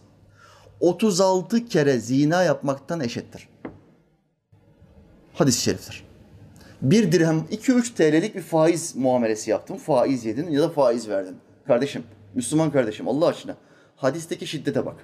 [0.79, 3.49] 36 kere zina yapmaktan eşittir.
[5.33, 6.03] Hadis-i şeriftir.
[6.81, 9.75] Bir dirhem 2-3 TL'lik bir faiz muamelesi yaptın.
[9.75, 11.35] Faiz yedin ya da faiz verdin.
[11.67, 12.03] Kardeşim,
[12.33, 13.55] Müslüman kardeşim Allah aşkına
[13.95, 14.95] hadisteki şiddete bak.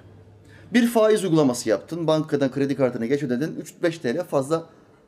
[0.72, 2.06] Bir faiz uygulaması yaptın.
[2.06, 3.64] Bankadan kredi kartını geç ödedin.
[3.82, 4.66] 3-5 TL fazla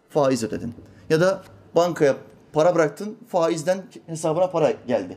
[0.08, 0.74] faiz ödedin.
[1.10, 1.42] Ya da
[1.74, 2.16] bankaya
[2.52, 3.16] para bıraktın.
[3.28, 5.16] Faizden hesabına para geldi.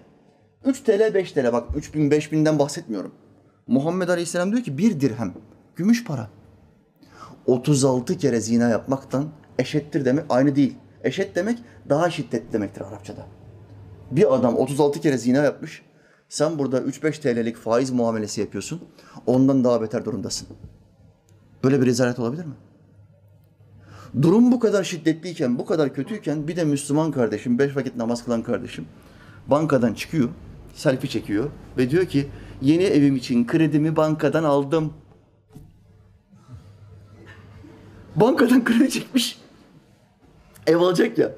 [0.66, 3.12] 3 TL 5 TL bak 3000 5000'den bahsetmiyorum.
[3.68, 5.34] Muhammed Aleyhisselam diyor ki bir dirhem
[5.76, 6.30] gümüş para.
[7.46, 9.30] 36 kere zina yapmaktan
[9.60, 10.76] eşittir demek aynı değil.
[11.04, 13.26] Eşit demek daha şiddetli demektir Arapçada.
[14.12, 15.82] Bir adam 36 kere zina yapmış.
[16.30, 18.82] Sen burada 3-5 TL'lik faiz muamelesi yapıyorsun.
[19.26, 20.48] Ondan daha beter durumdasın.
[21.64, 22.54] Böyle bir rezalet olabilir mi?
[24.22, 28.44] Durum bu kadar şiddetliyken, bu kadar kötüyken bir de Müslüman kardeşim, beş vakit namaz kılan
[28.44, 28.86] kardeşim
[29.48, 30.30] bankadan çıkıyor,
[30.74, 32.28] selfie çekiyor ve diyor ki
[32.62, 34.94] yeni evim için kredimi bankadan aldım.
[38.16, 39.40] Bankadan kredi çekmiş.
[40.68, 41.32] Ev alacak ya.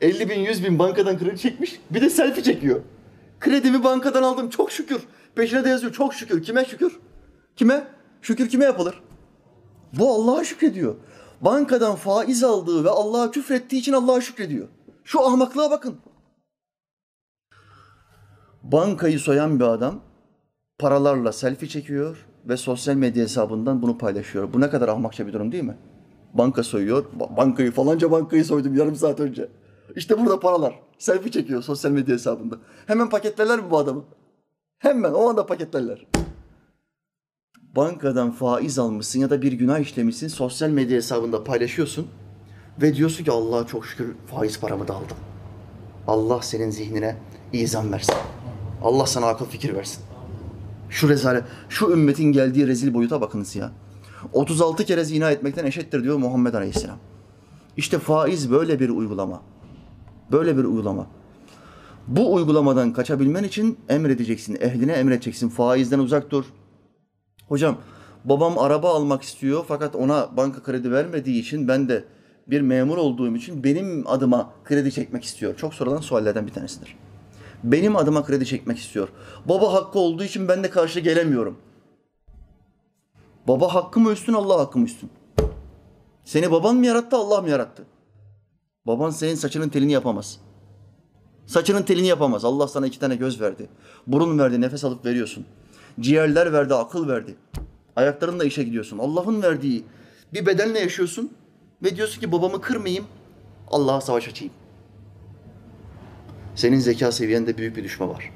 [0.00, 1.80] 50 bin, 100 bin bankadan kredi çekmiş.
[1.90, 2.80] Bir de selfie çekiyor.
[3.40, 5.02] Kredimi bankadan aldım çok şükür.
[5.34, 6.42] Peşine de yazıyor çok şükür.
[6.42, 6.98] Kime şükür?
[7.56, 7.88] Kime?
[8.22, 9.02] Şükür kime yapılır?
[9.98, 10.94] Bu Allah'a şükrediyor.
[11.40, 14.68] Bankadan faiz aldığı ve Allah'a küfrettiği için Allah'a şükrediyor.
[15.04, 15.96] Şu ahmaklığa bakın.
[18.62, 20.00] Bankayı soyan bir adam
[20.78, 24.52] paralarla selfie çekiyor ve sosyal medya hesabından bunu paylaşıyor.
[24.52, 25.76] Bu ne kadar ahmakça bir durum değil mi?
[26.34, 27.04] Banka soyuyor.
[27.36, 29.48] Bankayı falanca bankayı soydum yarım saat önce.
[29.96, 30.80] İşte burada paralar.
[30.98, 32.58] Selfie çekiyor sosyal medya hesabında.
[32.86, 34.04] Hemen paketlerler mi bu adamı?
[34.78, 36.06] Hemen o anda paketlerler.
[37.76, 42.06] Bankadan faiz almışsın ya da bir günah işlemişsin sosyal medya hesabında paylaşıyorsun
[42.82, 45.16] ve diyorsun ki Allah'a çok şükür faiz paramı da aldım.
[46.06, 47.16] Allah senin zihnine
[47.52, 48.14] izan versin.
[48.82, 50.02] Allah sana akıl fikir versin.
[50.90, 53.72] Şu rezalet, şu ümmetin geldiği rezil boyuta bakınız ya.
[54.32, 56.98] 36 kere zina etmekten eşittir diyor Muhammed Aleyhisselam.
[57.76, 59.42] İşte faiz böyle bir uygulama.
[60.32, 61.06] Böyle bir uygulama.
[62.08, 65.48] Bu uygulamadan kaçabilmen için emredeceksin, ehline emredeceksin.
[65.48, 66.44] Faizden uzak dur.
[67.48, 67.76] Hocam
[68.24, 72.04] babam araba almak istiyor fakat ona banka kredi vermediği için ben de
[72.46, 75.56] bir memur olduğum için benim adıma kredi çekmek istiyor.
[75.56, 76.96] Çok sorulan suallerden bir tanesidir.
[77.64, 79.08] Benim adıma kredi çekmek istiyor.
[79.44, 81.56] Baba hakkı olduğu için ben de karşı gelemiyorum.
[83.48, 85.10] Baba hakkı mı üstün, Allah hakkı mı üstün?
[86.24, 87.84] Seni baban mı yarattı, Allah mı yarattı?
[88.86, 90.40] Baban senin saçının telini yapamaz.
[91.46, 92.44] Saçının telini yapamaz.
[92.44, 93.68] Allah sana iki tane göz verdi.
[94.06, 95.46] Burun verdi, nefes alıp veriyorsun.
[96.00, 97.34] Ciğerler verdi, akıl verdi.
[97.96, 98.98] Ayaklarınla işe gidiyorsun.
[98.98, 99.84] Allah'ın verdiği
[100.32, 101.32] bir bedenle yaşıyorsun
[101.82, 103.04] ve diyorsun ki babamı kırmayayım,
[103.70, 104.54] Allah'a savaş açayım.
[106.54, 108.32] Senin zeka seviyende büyük bir düşme var.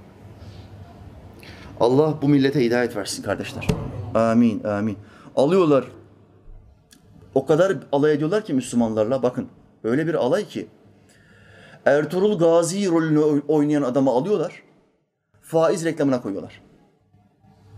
[1.81, 3.69] Allah bu millete hidayet versin kardeşler.
[4.15, 4.99] Amin, amin.
[5.37, 5.85] Alıyorlar.
[7.35, 9.23] O kadar alay ediyorlar ki Müslümanlarla.
[9.23, 9.49] Bakın
[9.85, 10.67] öyle bir alay ki
[11.85, 14.62] Ertuğrul Gazi rolünü oynayan adamı alıyorlar.
[15.43, 16.62] Faiz reklamına koyuyorlar.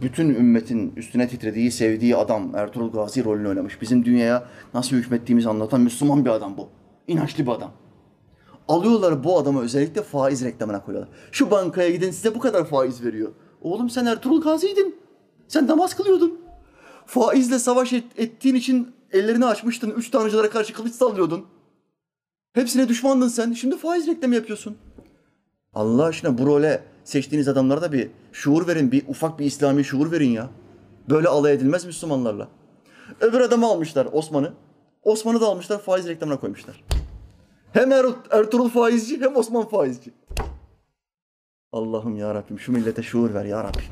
[0.02, 3.82] Bütün ümmetin üstüne titrediği, sevdiği adam Ertuğrul Gazi rolünü oynamış.
[3.82, 6.68] Bizim dünyaya nasıl hükmettiğimizi anlatan Müslüman bir adam bu.
[7.08, 7.72] İnançlı bir adam.
[8.68, 11.14] Alıyorlar bu adamı özellikle faiz reklamına koyuyorlar.
[11.32, 13.32] Şu bankaya gidin size bu kadar faiz veriyor.
[13.62, 14.96] Oğlum sen Ertuğrul Gazi'ydin.
[15.48, 16.40] Sen namaz kılıyordun.
[17.06, 19.90] Faizle savaş et, ettiğin için ellerini açmıştın.
[19.90, 21.46] Üç tanrıcılara karşı kılıç sallıyordun.
[22.52, 23.52] Hepsine düşmandın sen.
[23.52, 24.76] Şimdi faiz reklamı yapıyorsun.
[25.74, 30.12] Allah aşkına bu role seçtiğiniz adamlara da bir şuur verin, bir ufak bir İslami şuur
[30.12, 30.48] verin ya.
[31.10, 32.48] Böyle alay edilmez Müslümanlarla.
[33.20, 34.52] Öbür adamı almışlar Osman'ı.
[35.02, 36.84] Osman'ı da almışlar faiz reklamına koymuşlar.
[37.72, 40.10] Hem er Ertuğrul faizci hem Osman faizci.
[41.72, 43.82] Allah'ım ya Rabbim şu millete şuur ver ya Rabbim.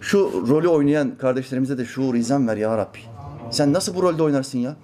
[0.00, 2.98] Şu rolü oynayan kardeşlerimize de şuur, izan ver ya Rabbi.
[3.50, 4.76] Sen nasıl bu rolde oynarsın ya?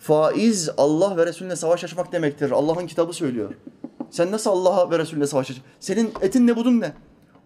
[0.00, 2.50] Faiz Allah ve Resulüne savaş açmak demektir.
[2.50, 3.54] Allah'ın kitabı söylüyor.
[4.10, 5.56] Sen nasıl Allah'a ve Resulüne savaş aç?
[5.80, 6.92] Senin etin ne budun ne?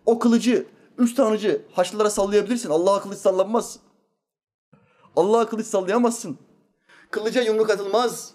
[0.07, 0.67] O kılıcı,
[0.99, 2.71] üç tanıcı Haçlılara sallayabilirsin.
[2.71, 3.79] Allah'a kılıç sallanmaz.
[5.17, 6.39] Allah'a kılıç sallayamazsın.
[7.11, 8.35] Kılıca yumruk atılmaz.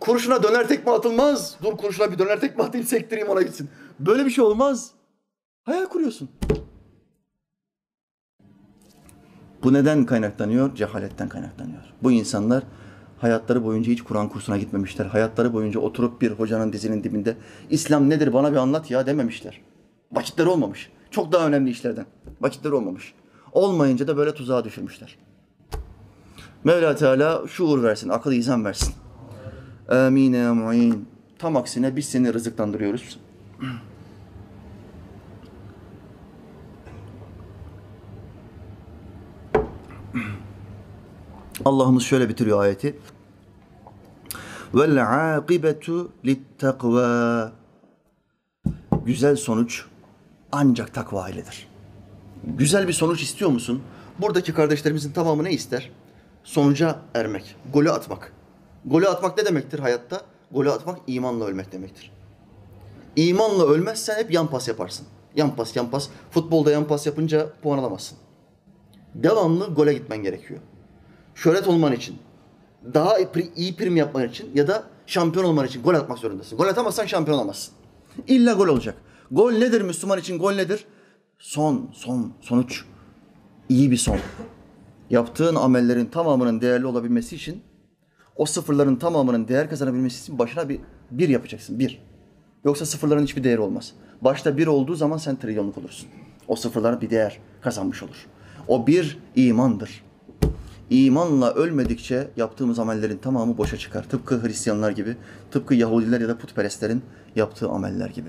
[0.00, 1.56] Kurşuna döner tekme atılmaz.
[1.62, 3.70] Dur kurşuna bir döner tekme atayım sektireyim ona gitsin.
[3.98, 4.90] Böyle bir şey olmaz.
[5.64, 6.30] Hayal kuruyorsun.
[9.64, 10.74] Bu neden kaynaklanıyor?
[10.74, 11.82] Cehaletten kaynaklanıyor.
[12.02, 12.62] Bu insanlar
[13.18, 15.06] hayatları boyunca hiç Kur'an kursuna gitmemişler.
[15.06, 17.36] Hayatları boyunca oturup bir hocanın dizinin dibinde
[17.70, 19.60] İslam nedir bana bir anlat ya dememişler.
[20.12, 20.90] Vakitleri olmamış.
[21.10, 22.06] Çok daha önemli işlerden.
[22.40, 23.14] Vakitleri olmamış.
[23.52, 25.18] Olmayınca da böyle tuzağa düşürmüşler.
[26.64, 28.94] Mevla Teala şuur versin, akıl izan versin.
[29.88, 30.96] Amin ya.
[31.38, 33.18] Tam aksine biz seni rızıklandırıyoruz.
[41.64, 42.98] Allah'ımız şöyle bitiriyor ayeti.
[44.74, 47.52] Vel akibetu littakva.
[49.04, 49.84] Güzel sonuç
[50.52, 51.68] ancak takva iledir.
[52.44, 53.82] Güzel bir sonuç istiyor musun?
[54.18, 55.90] Buradaki kardeşlerimizin tamamı ne ister?
[56.44, 58.32] Sonuca ermek, golü atmak.
[58.84, 60.20] Golü atmak ne demektir hayatta?
[60.50, 62.12] Golü atmak imanla ölmek demektir.
[63.16, 65.06] İmanla ölmezsen hep yan pas yaparsın.
[65.36, 66.08] Yan pas, yan pas.
[66.30, 68.18] Futbolda yan pas yapınca puan alamazsın.
[69.14, 70.60] Devamlı gole gitmen gerekiyor.
[71.34, 72.16] Şöhret olman için,
[72.94, 73.16] daha
[73.56, 76.58] iyi prim yapman için ya da şampiyon olman için gol atmak zorundasın.
[76.58, 77.74] Gol atamazsan şampiyon olamazsın.
[78.26, 78.94] İlla gol olacak.
[79.30, 80.38] Gol nedir Müslüman için?
[80.38, 80.84] Gol nedir?
[81.38, 82.84] Son, son, sonuç.
[83.68, 84.18] İyi bir son.
[85.10, 87.62] Yaptığın amellerin tamamının değerli olabilmesi için
[88.36, 91.78] o sıfırların tamamının değer kazanabilmesi için başına bir, bir yapacaksın.
[91.78, 92.02] Bir.
[92.64, 93.92] Yoksa sıfırların hiçbir değeri olmaz.
[94.20, 96.08] Başta bir olduğu zaman sen trilyonluk olursun.
[96.48, 98.26] O sıfırlar bir değer kazanmış olur.
[98.68, 100.04] O bir imandır.
[100.90, 104.08] İmanla ölmedikçe yaptığımız amellerin tamamı boşa çıkar.
[104.08, 105.16] Tıpkı Hristiyanlar gibi,
[105.50, 107.02] tıpkı Yahudiler ya da putperestlerin
[107.36, 108.28] yaptığı ameller gibi.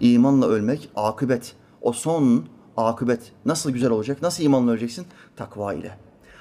[0.00, 1.54] İmanla ölmek akıbet.
[1.82, 2.44] O son
[2.76, 4.22] akıbet nasıl güzel olacak?
[4.22, 5.06] Nasıl imanla öleceksin?
[5.36, 5.96] Takva ile.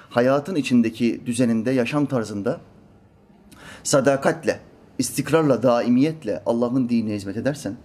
[0.10, 2.60] Hayatın içindeki düzeninde, yaşam tarzında
[3.84, 4.60] sadakatle,
[4.98, 7.76] istikrarla, daimiyetle Allah'ın dinine hizmet edersen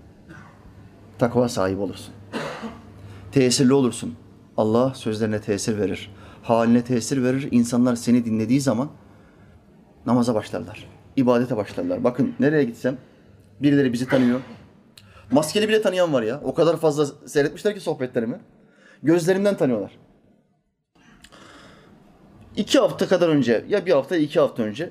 [1.18, 2.14] takva sahibi olursun.
[3.32, 4.14] Tesirli olursun.
[4.56, 6.10] Allah sözlerine tesir verir.
[6.44, 7.48] Haline tesir verir.
[7.50, 8.90] İnsanlar seni dinlediği zaman
[10.06, 10.88] namaza başlarlar.
[11.16, 12.04] ibadete başlarlar.
[12.04, 12.96] Bakın nereye gitsem
[13.62, 14.40] birileri bizi tanıyor.
[15.30, 16.40] Maskeli bile tanıyan var ya.
[16.44, 18.40] O kadar fazla seyretmişler ki sohbetlerimi.
[19.02, 19.98] Gözlerimden tanıyorlar.
[22.56, 24.90] İki hafta kadar önce, ya bir hafta iki hafta önce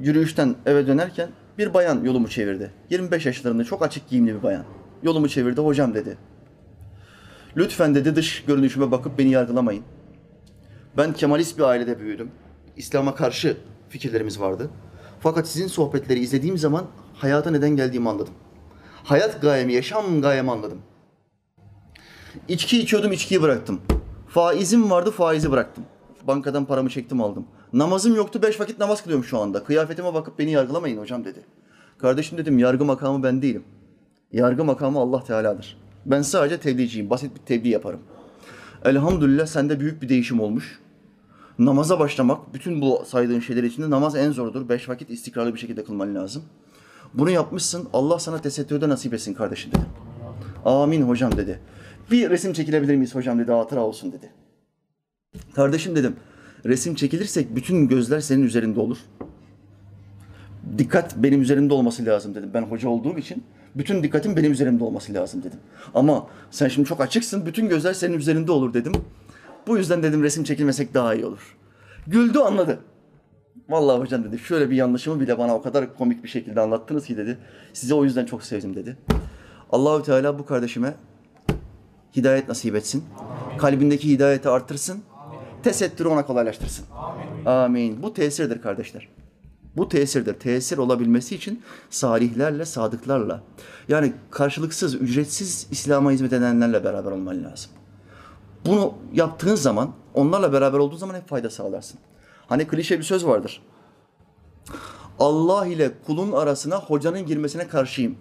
[0.00, 2.70] yürüyüşten eve dönerken bir bayan yolumu çevirdi.
[2.90, 4.64] 25 yaşlarında çok açık giyimli bir bayan.
[5.02, 5.60] Yolumu çevirdi.
[5.60, 6.18] Hocam dedi.
[7.56, 9.84] Lütfen dedi dış görünüşüme bakıp beni yargılamayın.
[10.98, 12.30] Ben Kemalist bir ailede büyüdüm.
[12.76, 13.56] İslam'a karşı
[13.88, 14.70] fikirlerimiz vardı.
[15.20, 16.84] Fakat sizin sohbetleri izlediğim zaman
[17.14, 18.34] hayata neden geldiğimi anladım.
[19.04, 20.78] Hayat gayemi, yaşam gayemi anladım.
[22.48, 23.80] İçki içiyordum, içkiyi bıraktım.
[24.28, 25.84] Faizim vardı, faizi bıraktım.
[26.26, 27.46] Bankadan paramı çektim aldım.
[27.72, 29.64] Namazım yoktu, beş vakit namaz kılıyorum şu anda.
[29.64, 31.40] Kıyafetime bakıp beni yargılamayın hocam dedi.
[31.98, 33.64] Kardeşim dedim, yargı makamı ben değilim.
[34.32, 35.76] Yargı makamı Allah Teala'dır.
[36.06, 38.00] Ben sadece tebliğciyim, basit bir tebliğ yaparım.
[38.84, 40.80] Elhamdülillah sende büyük bir değişim olmuş.
[41.58, 44.68] Namaza başlamak, bütün bu saydığın şeyler içinde namaz en zorudur.
[44.68, 46.42] Beş vakit istikrarlı bir şekilde kılman lazım.
[47.14, 49.82] Bunu yapmışsın, Allah sana tesettürde nasip etsin kardeşim dedi.
[50.64, 51.60] Amin hocam dedi.
[52.10, 54.30] Bir resim çekilebilir miyiz hocam dedi, hatıra olsun dedi.
[55.54, 56.16] Kardeşim dedim,
[56.64, 58.98] resim çekilirsek bütün gözler senin üzerinde olur.
[60.78, 62.50] Dikkat benim üzerimde olması lazım dedim.
[62.54, 63.44] Ben hoca olduğum için
[63.74, 65.58] bütün dikkatin benim üzerimde olması lazım dedim.
[65.94, 68.92] Ama sen şimdi çok açıksın, bütün gözler senin üzerinde olur dedim.
[69.68, 71.56] Bu yüzden dedim resim çekilmesek daha iyi olur.
[72.06, 72.78] Güldü anladı.
[73.68, 77.16] Vallahi hocam dedi şöyle bir yanlışımı bile bana o kadar komik bir şekilde anlattınız ki
[77.16, 77.38] dedi.
[77.72, 78.96] Size o yüzden çok sevdim dedi.
[79.72, 80.94] Allahü Teala bu kardeşime
[82.16, 83.04] hidayet nasip etsin.
[83.58, 85.02] Kalbindeki hidayeti artırsın.
[85.62, 86.84] Tesettürü ona kolaylaştırsın.
[86.96, 87.44] Amin.
[87.46, 88.02] Amin.
[88.02, 89.08] Bu tesirdir kardeşler.
[89.76, 90.34] Bu tesirdir.
[90.34, 93.42] Tesir olabilmesi için salihlerle, sadıklarla
[93.88, 97.70] yani karşılıksız, ücretsiz İslam'a hizmet edenlerle beraber olman lazım.
[98.66, 102.00] Bunu yaptığın zaman, onlarla beraber olduğun zaman hep fayda sağlarsın.
[102.46, 103.62] Hani klişe bir söz vardır.
[105.18, 108.16] Allah ile kulun arasına hocanın girmesine karşıyım.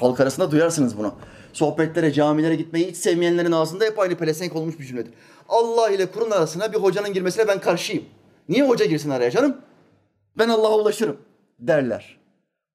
[0.00, 1.14] Halk arasında duyarsınız bunu.
[1.52, 5.12] Sohbetlere, camilere gitmeyi hiç sevmeyenlerin ağzında hep aynı pelesenk olmuş bir cümledir.
[5.48, 8.04] Allah ile kurun arasına bir hocanın girmesine ben karşıyım.
[8.48, 9.56] Niye hoca girsin araya canım?
[10.38, 11.16] Ben Allah'a ulaşırım
[11.58, 12.20] derler.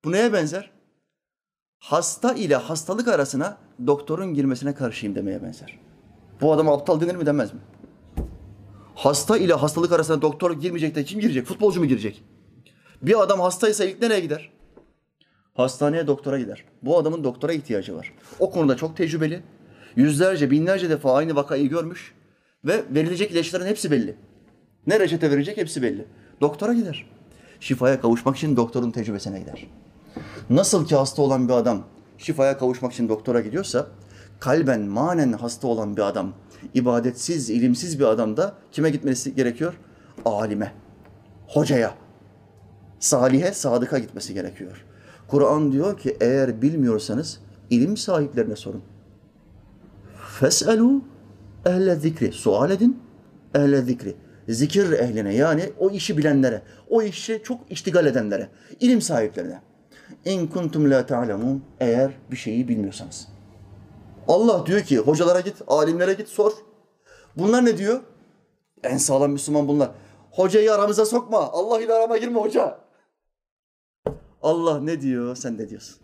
[0.05, 0.74] Bu neye benzer?
[1.85, 3.57] Hasta ile hastalık arasına
[3.87, 5.79] doktorun girmesine karşıyım demeye benzer.
[6.41, 7.59] Bu adam aptal denir mi demez mi?
[8.95, 11.45] Hasta ile hastalık arasında doktor girmeyecek de kim girecek?
[11.45, 12.23] Futbolcu mu girecek?
[13.01, 14.49] Bir adam hastaysa ilk nereye gider?
[15.53, 16.63] Hastaneye doktora gider.
[16.81, 18.13] Bu adamın doktora ihtiyacı var.
[18.39, 19.43] O konuda çok tecrübeli.
[19.95, 22.13] Yüzlerce, binlerce defa aynı vakayı görmüş
[22.65, 24.15] ve verilecek ilaçların hepsi belli.
[24.87, 26.05] Ne reçete verecek hepsi belli.
[26.41, 27.09] Doktora gider.
[27.59, 29.67] Şifaya kavuşmak için doktorun tecrübesine gider.
[30.49, 31.83] Nasıl ki hasta olan bir adam
[32.17, 33.87] şifaya kavuşmak için doktora gidiyorsa,
[34.39, 36.33] kalben, manen hasta olan bir adam,
[36.73, 39.73] ibadetsiz, ilimsiz bir adam da kime gitmesi gerekiyor?
[40.25, 40.73] Alime,
[41.47, 41.93] hocaya,
[42.99, 44.85] salihe, sadıka gitmesi gerekiyor.
[45.27, 47.39] Kur'an diyor ki eğer bilmiyorsanız
[47.69, 48.83] ilim sahiplerine sorun.
[50.39, 51.01] Fes'elu
[51.65, 52.31] ehle zikri.
[52.31, 52.99] Sual edin
[53.55, 54.15] ehle zikri.
[54.49, 59.61] Zikir ehline yani o işi bilenlere, o işi çok iştigal edenlere, ilim sahiplerine.
[60.25, 63.27] İn kuntum la ta'lemun eğer bir şeyi bilmiyorsanız.
[64.27, 66.51] Allah diyor ki hocalara git, alimlere git sor.
[67.37, 67.99] Bunlar ne diyor?
[68.83, 69.91] En sağlam Müslüman bunlar.
[70.31, 71.39] Hocayı aramıza sokma.
[71.39, 72.79] Allah ile arama girme hoca.
[74.41, 75.99] Allah ne diyor, sen ne diyorsun?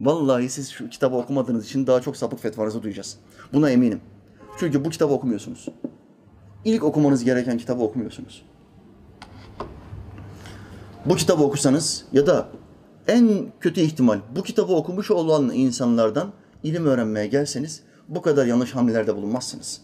[0.00, 3.18] Vallahi siz şu kitabı okumadığınız için daha çok sapık fetvanızı duyacağız.
[3.52, 4.00] Buna eminim.
[4.58, 5.68] Çünkü bu kitabı okumuyorsunuz.
[6.64, 8.46] İlk okumanız gereken kitabı okumuyorsunuz.
[11.06, 12.48] Bu kitabı okusanız ya da
[13.08, 16.32] en kötü ihtimal bu kitabı okumuş olan insanlardan
[16.62, 19.80] ilim öğrenmeye gelseniz bu kadar yanlış hamlelerde bulunmazsınız.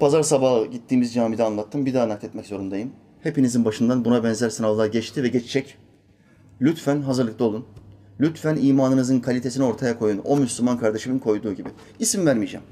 [0.00, 1.86] Pazar sabahı gittiğimiz camide anlattım.
[1.86, 2.92] Bir daha nakletmek zorundayım.
[3.22, 5.76] Hepinizin başından buna benzer sınavlar geçti ve geçecek.
[6.60, 7.64] Lütfen hazırlıklı olun.
[8.20, 10.20] Lütfen imanınızın kalitesini ortaya koyun.
[10.24, 11.68] O Müslüman kardeşimin koyduğu gibi.
[11.98, 12.66] İsim vermeyeceğim.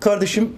[0.00, 0.52] Kardeşim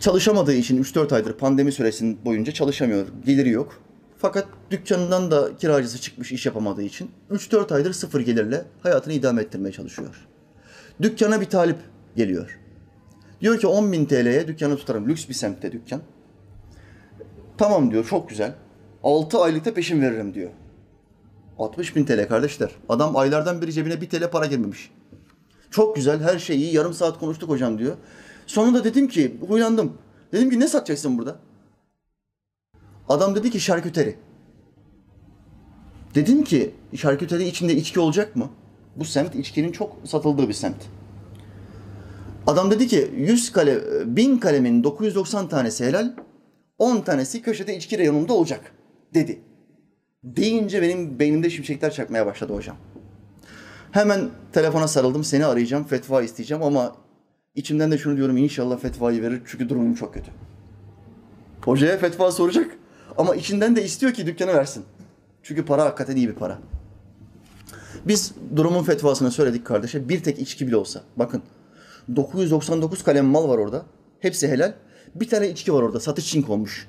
[0.00, 3.06] çalışamadığı için 3-4 aydır pandemi süresinin boyunca çalışamıyor.
[3.26, 3.83] Geliri yok.
[4.24, 9.72] Fakat dükkanından da kiracısı çıkmış iş yapamadığı için 3-4 aydır sıfır gelirle hayatını idame ettirmeye
[9.72, 10.26] çalışıyor.
[11.02, 11.76] Dükkana bir talip
[12.16, 12.58] geliyor.
[13.40, 15.08] Diyor ki 10 bin TL'ye dükkanı tutarım.
[15.08, 16.00] Lüks bir semtte dükkan.
[17.58, 18.54] Tamam diyor çok güzel.
[19.02, 20.50] 6 aylıkta peşin veririm diyor.
[21.58, 22.70] 60 bin TL kardeşler.
[22.88, 24.90] Adam aylardan beri cebine 1 TL para girmemiş.
[25.70, 26.74] Çok güzel her şey iyi.
[26.74, 27.96] Yarım saat konuştuk hocam diyor.
[28.46, 29.92] Sonunda dedim ki huylandım.
[30.32, 31.36] Dedim ki ne satacaksın burada?
[33.08, 34.16] Adam dedi ki şarküteri.
[36.14, 38.50] Dedim ki şarküteri içinde içki olacak mı?
[38.96, 40.76] Bu semt içkinin çok satıldığı bir semt.
[42.46, 43.80] Adam dedi ki 100 kale,
[44.16, 46.12] 1000 kalemin 990 tanesi helal,
[46.78, 48.72] 10 tanesi köşede içki reyonunda olacak
[49.14, 49.40] dedi.
[50.24, 52.76] Deyince benim beynimde şimşekler çakmaya başladı hocam.
[53.92, 55.24] Hemen telefona sarıldım.
[55.24, 56.96] Seni arayacağım, fetva isteyeceğim ama
[57.54, 60.30] içimden de şunu diyorum inşallah fetvayı verir çünkü durumum çok kötü.
[61.64, 62.78] Hocaya fetva soracak
[63.18, 64.84] ama içinden de istiyor ki dükkanı versin.
[65.42, 66.58] Çünkü para hakikaten iyi bir para.
[68.04, 70.08] Biz durumun fetvasını söyledik kardeşe.
[70.08, 71.02] Bir tek içki bile olsa.
[71.16, 71.42] Bakın
[72.16, 73.82] 999 kalem mal var orada.
[74.20, 74.74] Hepsi helal.
[75.14, 76.00] Bir tane içki var orada.
[76.00, 76.88] Satış için konmuş.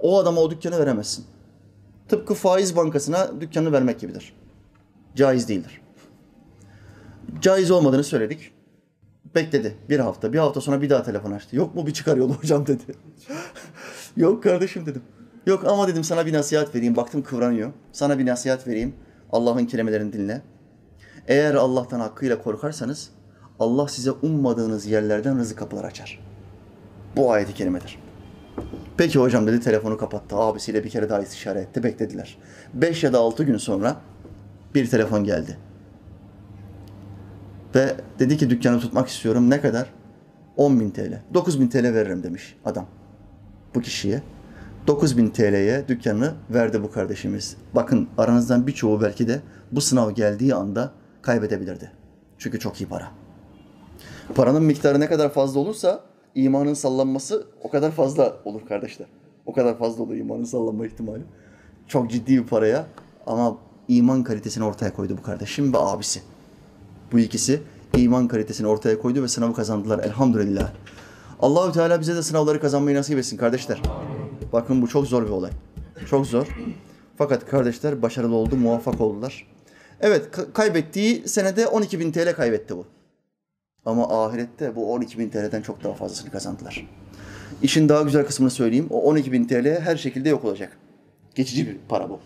[0.00, 1.24] O adama o dükkanı veremezsin.
[2.08, 4.32] Tıpkı faiz bankasına dükkanı vermek gibidir.
[5.16, 5.80] Caiz değildir.
[7.40, 8.52] Caiz olmadığını söyledik.
[9.34, 10.32] Bekledi bir hafta.
[10.32, 11.56] Bir hafta sonra bir daha telefon açtı.
[11.56, 12.82] Yok mu bir çıkar yolu hocam dedi.
[14.16, 15.02] Yok kardeşim dedim.
[15.46, 16.96] Yok ama dedim sana bir nasihat vereyim.
[16.96, 17.72] Baktım kıvranıyor.
[17.92, 18.94] Sana bir nasihat vereyim.
[19.32, 20.42] Allah'ın kelimelerini dinle.
[21.28, 23.10] Eğer Allah'tan hakkıyla korkarsanız
[23.58, 26.18] Allah size ummadığınız yerlerden rızık kapılar açar.
[27.16, 27.98] Bu ayeti kerimedir.
[28.96, 30.36] Peki hocam dedi telefonu kapattı.
[30.36, 31.82] Abisiyle bir kere daha istişare etti.
[31.82, 32.38] Beklediler.
[32.74, 33.96] Beş ya da altı gün sonra
[34.74, 35.58] bir telefon geldi.
[37.74, 39.50] Ve dedi ki dükkanı tutmak istiyorum.
[39.50, 39.92] Ne kadar?
[40.56, 41.20] 10 bin TL.
[41.34, 42.86] 9 bin TL veririm demiş adam
[43.74, 44.22] bu kişiye.
[44.86, 47.56] 9 bin TL'ye dükkanı verdi bu kardeşimiz.
[47.74, 49.40] Bakın aranızdan birçoğu belki de
[49.72, 51.92] bu sınav geldiği anda kaybedebilirdi.
[52.38, 53.08] Çünkü çok iyi para.
[54.34, 56.00] Paranın miktarı ne kadar fazla olursa
[56.34, 59.06] imanın sallanması o kadar fazla olur kardeşler.
[59.46, 61.22] O kadar fazla olur imanın sallanma ihtimali.
[61.88, 62.86] Çok ciddi bir paraya
[63.26, 63.56] ama
[63.88, 66.20] iman kalitesini ortaya koydu bu kardeşim ve abisi.
[67.12, 67.62] Bu ikisi
[67.96, 70.72] iman kalitesini ortaya koydu ve sınavı kazandılar elhamdülillah.
[71.40, 73.82] Allahü Teala bize de sınavları kazanmayı nasip etsin kardeşler.
[74.52, 75.50] Bakın bu çok zor bir olay.
[76.10, 76.46] Çok zor.
[77.18, 79.46] Fakat kardeşler başarılı oldu, muvaffak oldular.
[80.00, 82.86] Evet kaybettiği senede 12 bin TL kaybetti bu.
[83.84, 86.88] Ama ahirette bu 12 bin TL'den çok daha fazlasını kazandılar.
[87.62, 88.86] İşin daha güzel kısmını söyleyeyim.
[88.90, 90.78] O 12 bin TL her şekilde yok olacak.
[91.34, 92.20] Geçici bir para bu.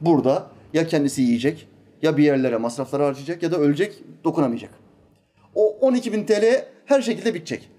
[0.00, 1.68] Burada Ya kendisi yiyecek,
[2.02, 4.70] ya bir yerlere masrafları harcayacak ya da ölecek, dokunamayacak.
[5.54, 7.70] O 12 bin TL her şekilde bitecek.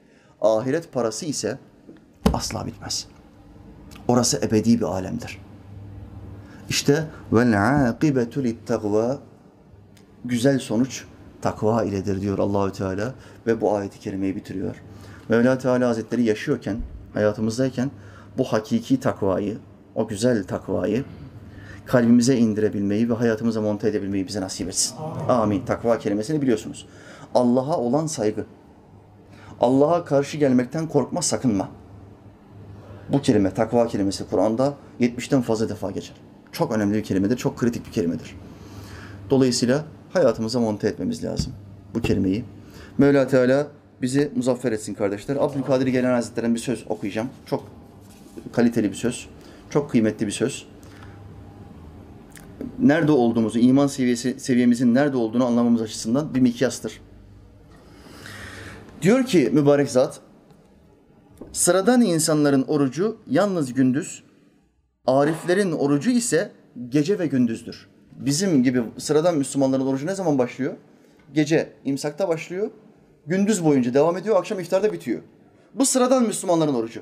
[0.41, 1.57] Ahiret parası ise
[2.33, 3.07] asla bitmez.
[4.09, 5.41] Orası ebedi bir alemdir.
[6.69, 9.19] İşte vel akibetu takva
[10.25, 11.05] güzel sonuç
[11.41, 13.13] takva iledir diyor Allahü Teala
[13.47, 14.75] ve bu ayeti kerimeyi bitiriyor.
[15.29, 16.77] Mevla Teala Hazretleri yaşıyorken,
[17.13, 17.91] hayatımızdayken
[18.37, 19.57] bu hakiki takvayı,
[19.95, 21.03] o güzel takvayı
[21.85, 24.95] kalbimize indirebilmeyi ve hayatımıza monte edebilmeyi bize nasip etsin.
[25.27, 25.65] Amin.
[25.65, 26.87] Takva kelimesini biliyorsunuz.
[27.35, 28.45] Allah'a olan saygı.
[29.61, 31.78] Allah'a karşı gelmekten korkma, sakınma.
[33.11, 36.15] Bu kelime, takva kelimesi Kur'an'da 70'ten fazla defa geçer.
[36.51, 38.35] Çok önemli bir kelimedir, çok kritik bir kelimedir.
[39.29, 41.53] Dolayısıyla hayatımıza monte etmemiz lazım
[41.93, 42.43] bu kelimeyi.
[42.97, 43.67] Mevla Teala
[44.01, 45.35] bizi muzaffer etsin kardeşler.
[45.35, 47.29] Abdülkadir Gelen Hazretleri'nin bir söz okuyacağım.
[47.45, 47.63] Çok
[48.51, 49.27] kaliteli bir söz.
[49.69, 50.65] Çok kıymetli bir söz.
[52.79, 57.01] Nerede olduğumuzu, iman seviyesi, seviyemizin nerede olduğunu anlamamız açısından bir mikyastır.
[59.01, 60.19] Diyor ki mübarek zat,
[61.51, 64.23] sıradan insanların orucu yalnız gündüz,
[65.07, 66.51] ariflerin orucu ise
[66.89, 67.87] gece ve gündüzdür.
[68.11, 70.73] Bizim gibi sıradan Müslümanların orucu ne zaman başlıyor?
[71.33, 72.71] Gece imsakta başlıyor,
[73.27, 75.21] gündüz boyunca devam ediyor, akşam iftarda bitiyor.
[75.75, 77.01] Bu sıradan Müslümanların orucu.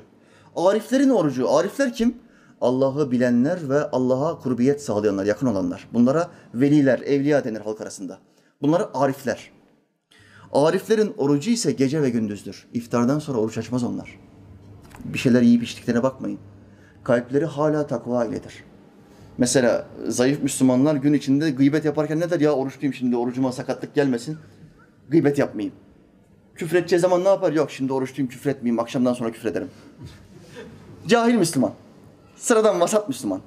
[0.56, 1.50] Ariflerin orucu.
[1.50, 2.14] Arifler kim?
[2.60, 5.88] Allah'ı bilenler ve Allah'a kurbiyet sağlayanlar, yakın olanlar.
[5.92, 8.18] Bunlara veliler, evliya denir halk arasında.
[8.62, 9.50] Bunlara arifler.
[10.52, 12.68] Ariflerin orucu ise gece ve gündüzdür.
[12.72, 14.27] İftardan sonra oruç açmaz onlar.
[15.04, 16.38] Bir şeyler yiyip içtiklerine bakmayın.
[17.04, 18.64] Kalpleri hala takva iledir.
[19.38, 22.40] Mesela zayıf Müslümanlar gün içinde gıybet yaparken ne der?
[22.40, 24.38] Ya oruçluyum şimdi orucuma sakatlık gelmesin.
[25.08, 25.74] Gıybet yapmayayım.
[26.54, 27.52] Küfredeceği zaman ne yapar?
[27.52, 28.80] Yok şimdi oruçluyum küfretmeyeyim.
[28.80, 29.68] Akşamdan sonra küfrederim.
[31.06, 31.72] Cahil Müslüman.
[32.36, 33.40] Sıradan vasat Müslüman.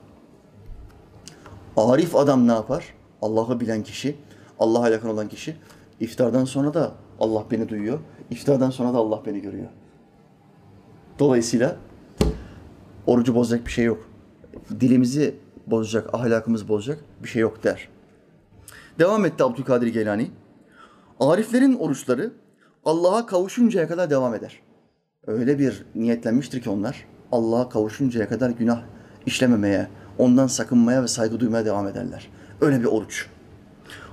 [1.78, 2.94] Arif adam ne yapar?
[3.22, 4.16] Allah'ı bilen kişi,
[4.60, 5.58] Allah'a yakın olan kişi.
[6.00, 8.00] iftardan sonra da Allah beni duyuyor.
[8.30, 9.68] İftardan sonra da Allah beni görüyor.
[11.22, 11.78] Dolayısıyla
[13.08, 14.10] orucu bozacak bir şey yok.
[14.80, 15.36] Dilimizi
[15.68, 17.90] bozacak, ahlakımızı bozacak bir şey yok der.
[19.00, 20.32] Devam etti Abdülkadir Geylani.
[21.20, 22.32] Ariflerin oruçları
[22.86, 24.60] Allah'a kavuşuncaya kadar devam eder.
[25.28, 28.82] Öyle bir niyetlenmiştir ki onlar Allah'a kavuşuncaya kadar günah
[29.26, 32.30] işlememeye, ondan sakınmaya ve saygı duymaya devam ederler.
[32.62, 33.28] Öyle bir oruç.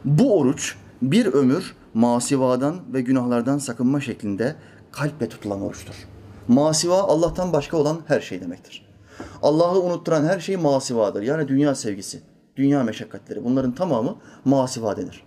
[0.05, 4.55] Bu oruç bir ömür masivadan ve günahlardan sakınma şeklinde
[4.93, 6.09] kalple tutulan oruçtur.
[6.49, 8.89] Masiva Allah'tan başka olan her şey demektir.
[9.43, 11.23] Allah'ı unutturan her şey masivadır.
[11.23, 12.21] Yani dünya sevgisi,
[12.57, 15.25] dünya meşakkatleri bunların tamamı masiva denir.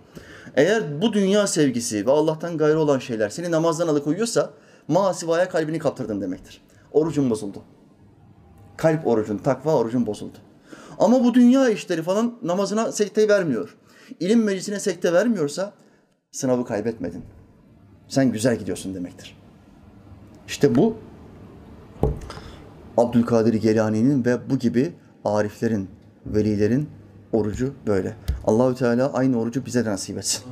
[0.56, 4.50] Eğer bu dünya sevgisi ve Allah'tan gayrı olan şeyler seni namazdan alıkoyuyorsa
[4.88, 6.62] masivaya kalbini kaptırdın demektir.
[6.92, 7.62] Orucun bozuldu.
[8.76, 10.38] Kalp orucun, takva orucun bozuldu.
[10.98, 13.76] Ama bu dünya işleri falan namazına sekte vermiyor.
[14.20, 15.72] İlim meclisine sekte vermiyorsa
[16.30, 17.24] sınavı kaybetmedin.
[18.08, 19.36] Sen güzel gidiyorsun demektir.
[20.48, 20.96] İşte bu
[22.96, 24.92] Abdülkadir Gelani'nin ve bu gibi
[25.24, 25.88] ariflerin,
[26.26, 26.88] velilerin
[27.32, 28.16] orucu böyle.
[28.44, 30.42] Allahü Teala aynı orucu bize de nasip etsin.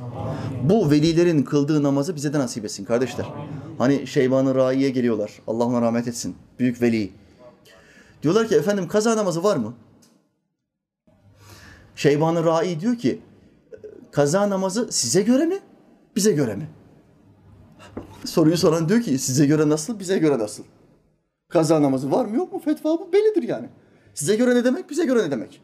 [0.63, 3.25] Bu velilerin kıldığı namazı bize de nasip etsin kardeşler.
[3.77, 5.31] Hani Şeyban-ı Rai'ye geliyorlar.
[5.47, 6.35] Allah ona rahmet etsin.
[6.59, 7.11] Büyük veli.
[8.23, 9.73] Diyorlar ki efendim kaza namazı var mı?
[11.95, 13.21] Şeyban-ı Rai diyor ki
[14.11, 15.59] kaza namazı size göre mi?
[16.15, 16.69] Bize göre mi?
[18.25, 19.99] Soruyu soran diyor ki size göre nasıl?
[19.99, 20.63] Bize göre nasıl?
[21.51, 22.59] Kaza namazı var mı yok mu?
[22.59, 23.69] Fetva bu bellidir yani.
[24.13, 24.89] Size göre ne demek?
[24.89, 25.61] Bize göre ne demek?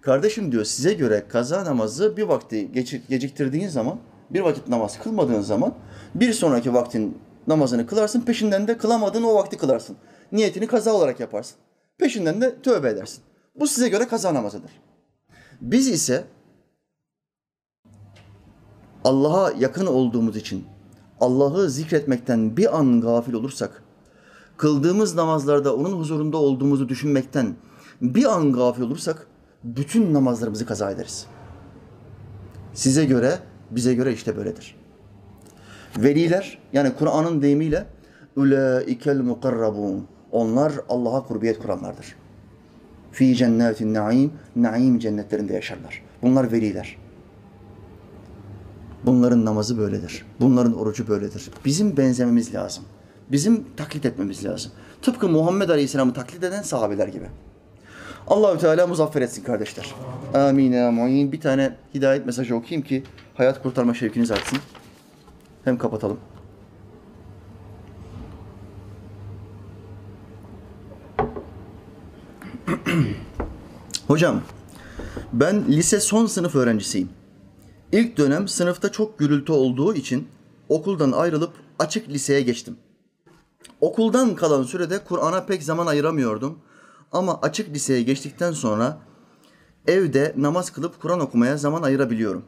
[0.00, 2.72] Kardeşim diyor size göre kaza namazı bir vakti
[3.08, 3.98] geciktirdiğin zaman,
[4.30, 5.74] bir vakit namaz kılmadığın zaman
[6.14, 9.96] bir sonraki vaktin namazını kılarsın, peşinden de kılamadığın o vakti kılarsın.
[10.32, 11.56] Niyetini kaza olarak yaparsın.
[11.98, 13.22] Peşinden de tövbe edersin.
[13.54, 14.70] Bu size göre kaza namazıdır.
[15.60, 16.24] Biz ise
[19.04, 20.64] Allah'a yakın olduğumuz için
[21.20, 23.82] Allah'ı zikretmekten bir an gafil olursak,
[24.58, 27.56] kıldığımız namazlarda onun huzurunda olduğumuzu düşünmekten
[28.02, 29.26] bir an gafil olursak
[29.64, 31.26] bütün namazlarımızı kaza ederiz.
[32.72, 33.38] Size göre,
[33.70, 34.76] bize göre işte böyledir.
[35.98, 37.86] Veliler yani Kur'an'ın deyimiyle
[38.36, 40.06] ulaikel mukarrabun.
[40.32, 42.16] Onlar Allah'a kurbiyet kuranlardır.
[43.12, 46.02] Fi cennetin naim, naim cennetlerinde yaşarlar.
[46.22, 46.96] Bunlar veliler.
[49.06, 50.26] Bunların namazı böyledir.
[50.40, 51.50] Bunların orucu böyledir.
[51.64, 52.84] Bizim benzememiz lazım.
[53.32, 54.72] Bizim taklit etmemiz lazım.
[55.02, 57.26] Tıpkı Muhammed Aleyhisselam'ı taklit eden sahabeler gibi.
[58.26, 59.94] Allahü Teala muzaffer etsin kardeşler.
[60.34, 61.32] Amin amin.
[61.32, 63.02] Bir tane hidayet mesajı okuyayım ki
[63.34, 64.58] hayat kurtarma şevkiniz artsın.
[65.64, 66.18] Hem kapatalım.
[74.06, 74.42] Hocam,
[75.32, 77.08] Ben lise son sınıf öğrencisiyim.
[77.92, 80.28] İlk dönem sınıfta çok gürültü olduğu için
[80.68, 82.76] okuldan ayrılıp açık liseye geçtim.
[83.80, 86.58] Okuldan kalan sürede Kur'an'a pek zaman ayıramıyordum.
[87.12, 88.98] Ama açık liseye geçtikten sonra
[89.86, 92.44] evde namaz kılıp Kur'an okumaya zaman ayırabiliyorum.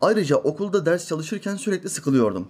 [0.00, 2.48] Ayrıca okulda ders çalışırken sürekli sıkılıyordum.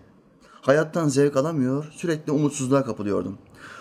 [0.51, 3.39] Hayattan zevk alamıyor, sürekli umutsuzluğa kapılıyordum.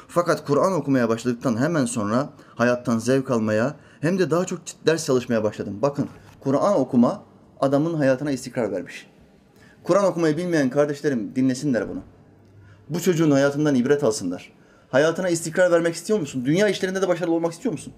[0.07, 5.43] Fakat Kur'an okumaya başladıktan hemen sonra hayattan zevk almaya hem de daha çok ders çalışmaya
[5.43, 5.79] başladım.
[5.81, 6.07] Bakın
[6.39, 7.23] Kur'an okuma
[7.59, 9.07] adamın hayatına istikrar vermiş.
[9.83, 11.99] Kur'an okumayı bilmeyen kardeşlerim dinlesinler bunu.
[12.91, 14.51] Bu çocuğun hayatından ibret alsınlar.
[14.89, 16.45] Hayatına istikrar vermek istiyor musun?
[16.45, 17.93] Dünya işlerinde de başarılı olmak istiyor musun?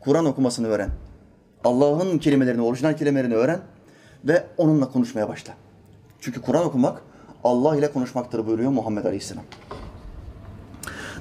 [0.00, 0.90] Kur'an okumasını öğren.
[1.64, 3.60] Allah'ın kelimelerini, orijinal kelimelerini öğren
[4.24, 5.54] ve onunla konuşmaya başla.
[6.20, 7.02] Çünkü Kur'an okumak
[7.44, 9.44] Allah ile konuşmaktır buyuruyor Muhammed Aleyhisselam.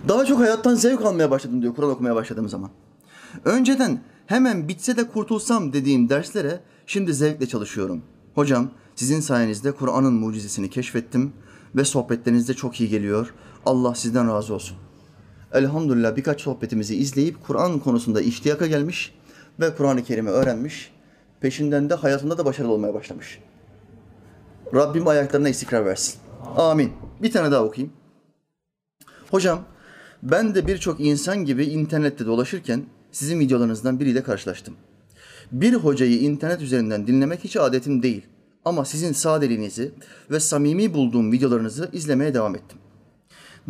[0.07, 2.69] Daha çok hayattan zevk almaya başladım diyor Kur'an okumaya başladığım zaman.
[3.45, 8.01] Önceden hemen bitse de kurtulsam dediğim derslere şimdi zevkle çalışıyorum.
[8.36, 11.34] Hocam sizin sayenizde Kur'an'ın mucizesini keşfettim
[11.76, 13.34] ve sohbetleriniz de çok iyi geliyor.
[13.65, 14.78] Allah sizden razı olsun.
[15.53, 19.15] Elhamdülillah birkaç sohbetimizi izleyip Kur'an konusunda ihtiyaka gelmiş
[19.59, 20.91] ve Kur'an-ı Kerim'i öğrenmiş.
[21.41, 23.39] Peşinden de hayatında da başarılı olmaya başlamış.
[24.73, 26.19] Rabbim ayaklarına istikrar versin.
[26.57, 26.91] Amin.
[27.21, 27.93] Bir tane daha okuyayım.
[29.32, 29.59] Hocam
[30.23, 34.76] ben de birçok insan gibi internette dolaşırken sizin videolarınızdan biriyle karşılaştım.
[35.51, 38.26] Bir hocayı internet üzerinden dinlemek hiç adetim değil.
[38.66, 39.91] Ama sizin sadeliğinizi
[40.32, 42.78] ve samimi bulduğum videolarınızı izlemeye devam ettim.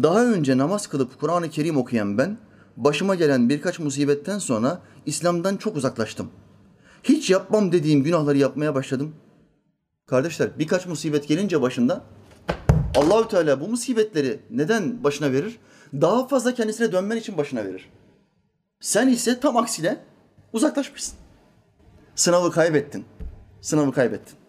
[0.04, 2.38] Daha önce namaz kılıp Kur'an-ı Kerim okuyan ben,
[2.78, 6.30] başıma gelen birkaç musibetten sonra İslam'dan çok uzaklaştım.
[7.04, 9.16] Hiç yapmam dediğim günahları yapmaya başladım.
[10.06, 12.04] Kardeşler birkaç musibet gelince başında
[12.96, 15.58] Allahü Teala bu musibetleri neden başına verir?
[15.94, 17.90] Daha fazla kendisine dönmen için başına verir.
[18.80, 19.98] Sen ise tam aksine
[20.54, 21.18] uzaklaşmışsın.
[22.16, 23.06] Sınavı kaybettin.
[23.62, 24.45] Sınavı kaybettin.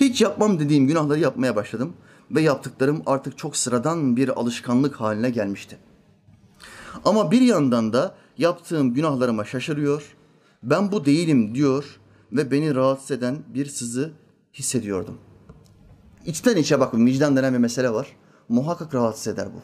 [0.00, 1.92] Hiç yapmam dediğim günahları yapmaya başladım
[2.30, 5.78] ve yaptıklarım artık çok sıradan bir alışkanlık haline gelmişti.
[7.04, 10.16] Ama bir yandan da yaptığım günahlarıma şaşırıyor,
[10.62, 11.84] ben bu değilim diyor
[12.32, 14.12] ve beni rahatsız eden bir sızı
[14.54, 15.18] hissediyordum.
[16.26, 18.08] İçten içe bakın vicdan denen bir mesele var.
[18.48, 19.62] Muhakkak rahatsız eder bu.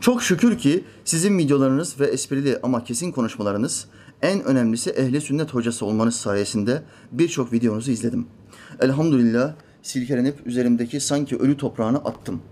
[0.00, 3.86] Çok şükür ki sizin videolarınız ve esprili ama kesin konuşmalarınız
[4.26, 8.26] en önemlisi ehli sünnet hocası olmanız sayesinde birçok videonuzu izledim.
[8.80, 12.42] Elhamdülillah silkelenip üzerimdeki sanki ölü toprağını attım.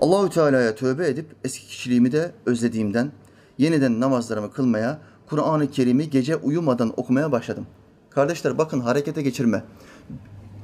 [0.00, 3.12] Allahü Teala'ya tövbe edip eski kişiliğimi de özlediğimden
[3.58, 7.66] yeniden namazlarımı kılmaya, Kur'an-ı Kerim'i gece uyumadan okumaya başladım.
[8.10, 9.64] Kardeşler bakın harekete geçirme.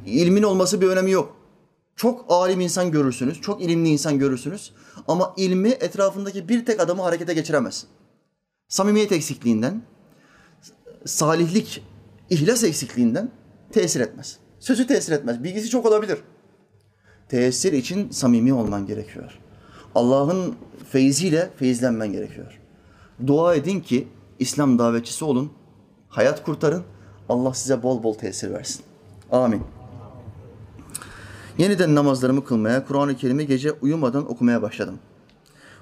[0.06, 1.36] İlmin olması bir önemi yok.
[1.96, 4.72] Çok alim insan görürsünüz, çok ilimli insan görürsünüz
[5.08, 7.86] ama ilmi etrafındaki bir tek adamı harekete geçiremez.
[8.68, 9.82] Samimiyet eksikliğinden,
[11.04, 11.84] salihlik,
[12.30, 13.30] ihlas eksikliğinden
[13.72, 14.38] tesir etmez.
[14.60, 15.44] Sözü tesir etmez.
[15.44, 16.18] Bilgisi çok olabilir.
[17.28, 19.38] Tesir için samimi olman gerekiyor.
[19.94, 20.54] Allah'ın
[20.90, 22.60] feyziyle feyizlenmen gerekiyor.
[23.26, 25.52] Dua edin ki İslam davetçisi olun,
[26.08, 26.82] hayat kurtarın.
[27.28, 28.84] Allah size bol bol tesir versin.
[29.30, 29.62] Amin.
[31.58, 34.98] Yeniden namazlarımı kılmaya, Kur'an-ı Kerim'i gece uyumadan okumaya başladım.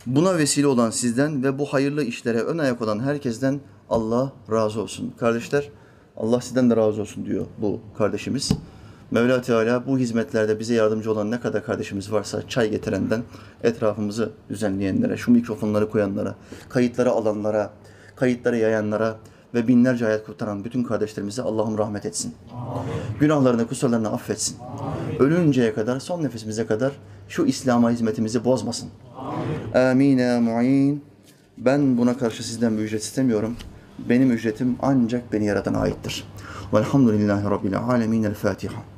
[0.06, 3.60] Buna vesile olan sizden ve bu hayırlı işlere ön ayak olan herkesten
[3.93, 5.14] Allah razı olsun.
[5.18, 5.68] Kardeşler,
[6.16, 8.53] Allah sizden de razı olsun diyor bu kardeşimiz.
[9.11, 13.22] Mevla Teala bu hizmetlerde bize yardımcı olan ne kadar kardeşimiz varsa çay getirenden
[13.62, 16.34] etrafımızı düzenleyenlere, şu mikrofonları koyanlara,
[16.68, 17.70] kayıtları alanlara,
[18.16, 19.16] kayıtları yayanlara
[19.55, 22.34] ve binlerce hayat kurtaran bütün kardeşlerimize Allah'ım rahmet etsin.
[22.53, 23.18] Amin.
[23.20, 24.57] Günahlarını, kusurlarını affetsin.
[24.61, 25.18] Amin.
[25.18, 26.93] Ölünceye kadar, son nefesimize kadar
[27.28, 28.88] şu İslam'a hizmetimizi bozmasın.
[29.74, 30.18] Amin.
[30.18, 30.43] Amin.
[30.43, 31.05] Mu'in.
[31.59, 33.57] Ben buna karşı sizden bir ücret istemiyorum.
[33.99, 36.24] Benim ücretim ancak beni yaratan aittir.
[36.74, 38.22] Velhamdülillahi Rabbil alemin.
[38.22, 38.91] El Fatiha.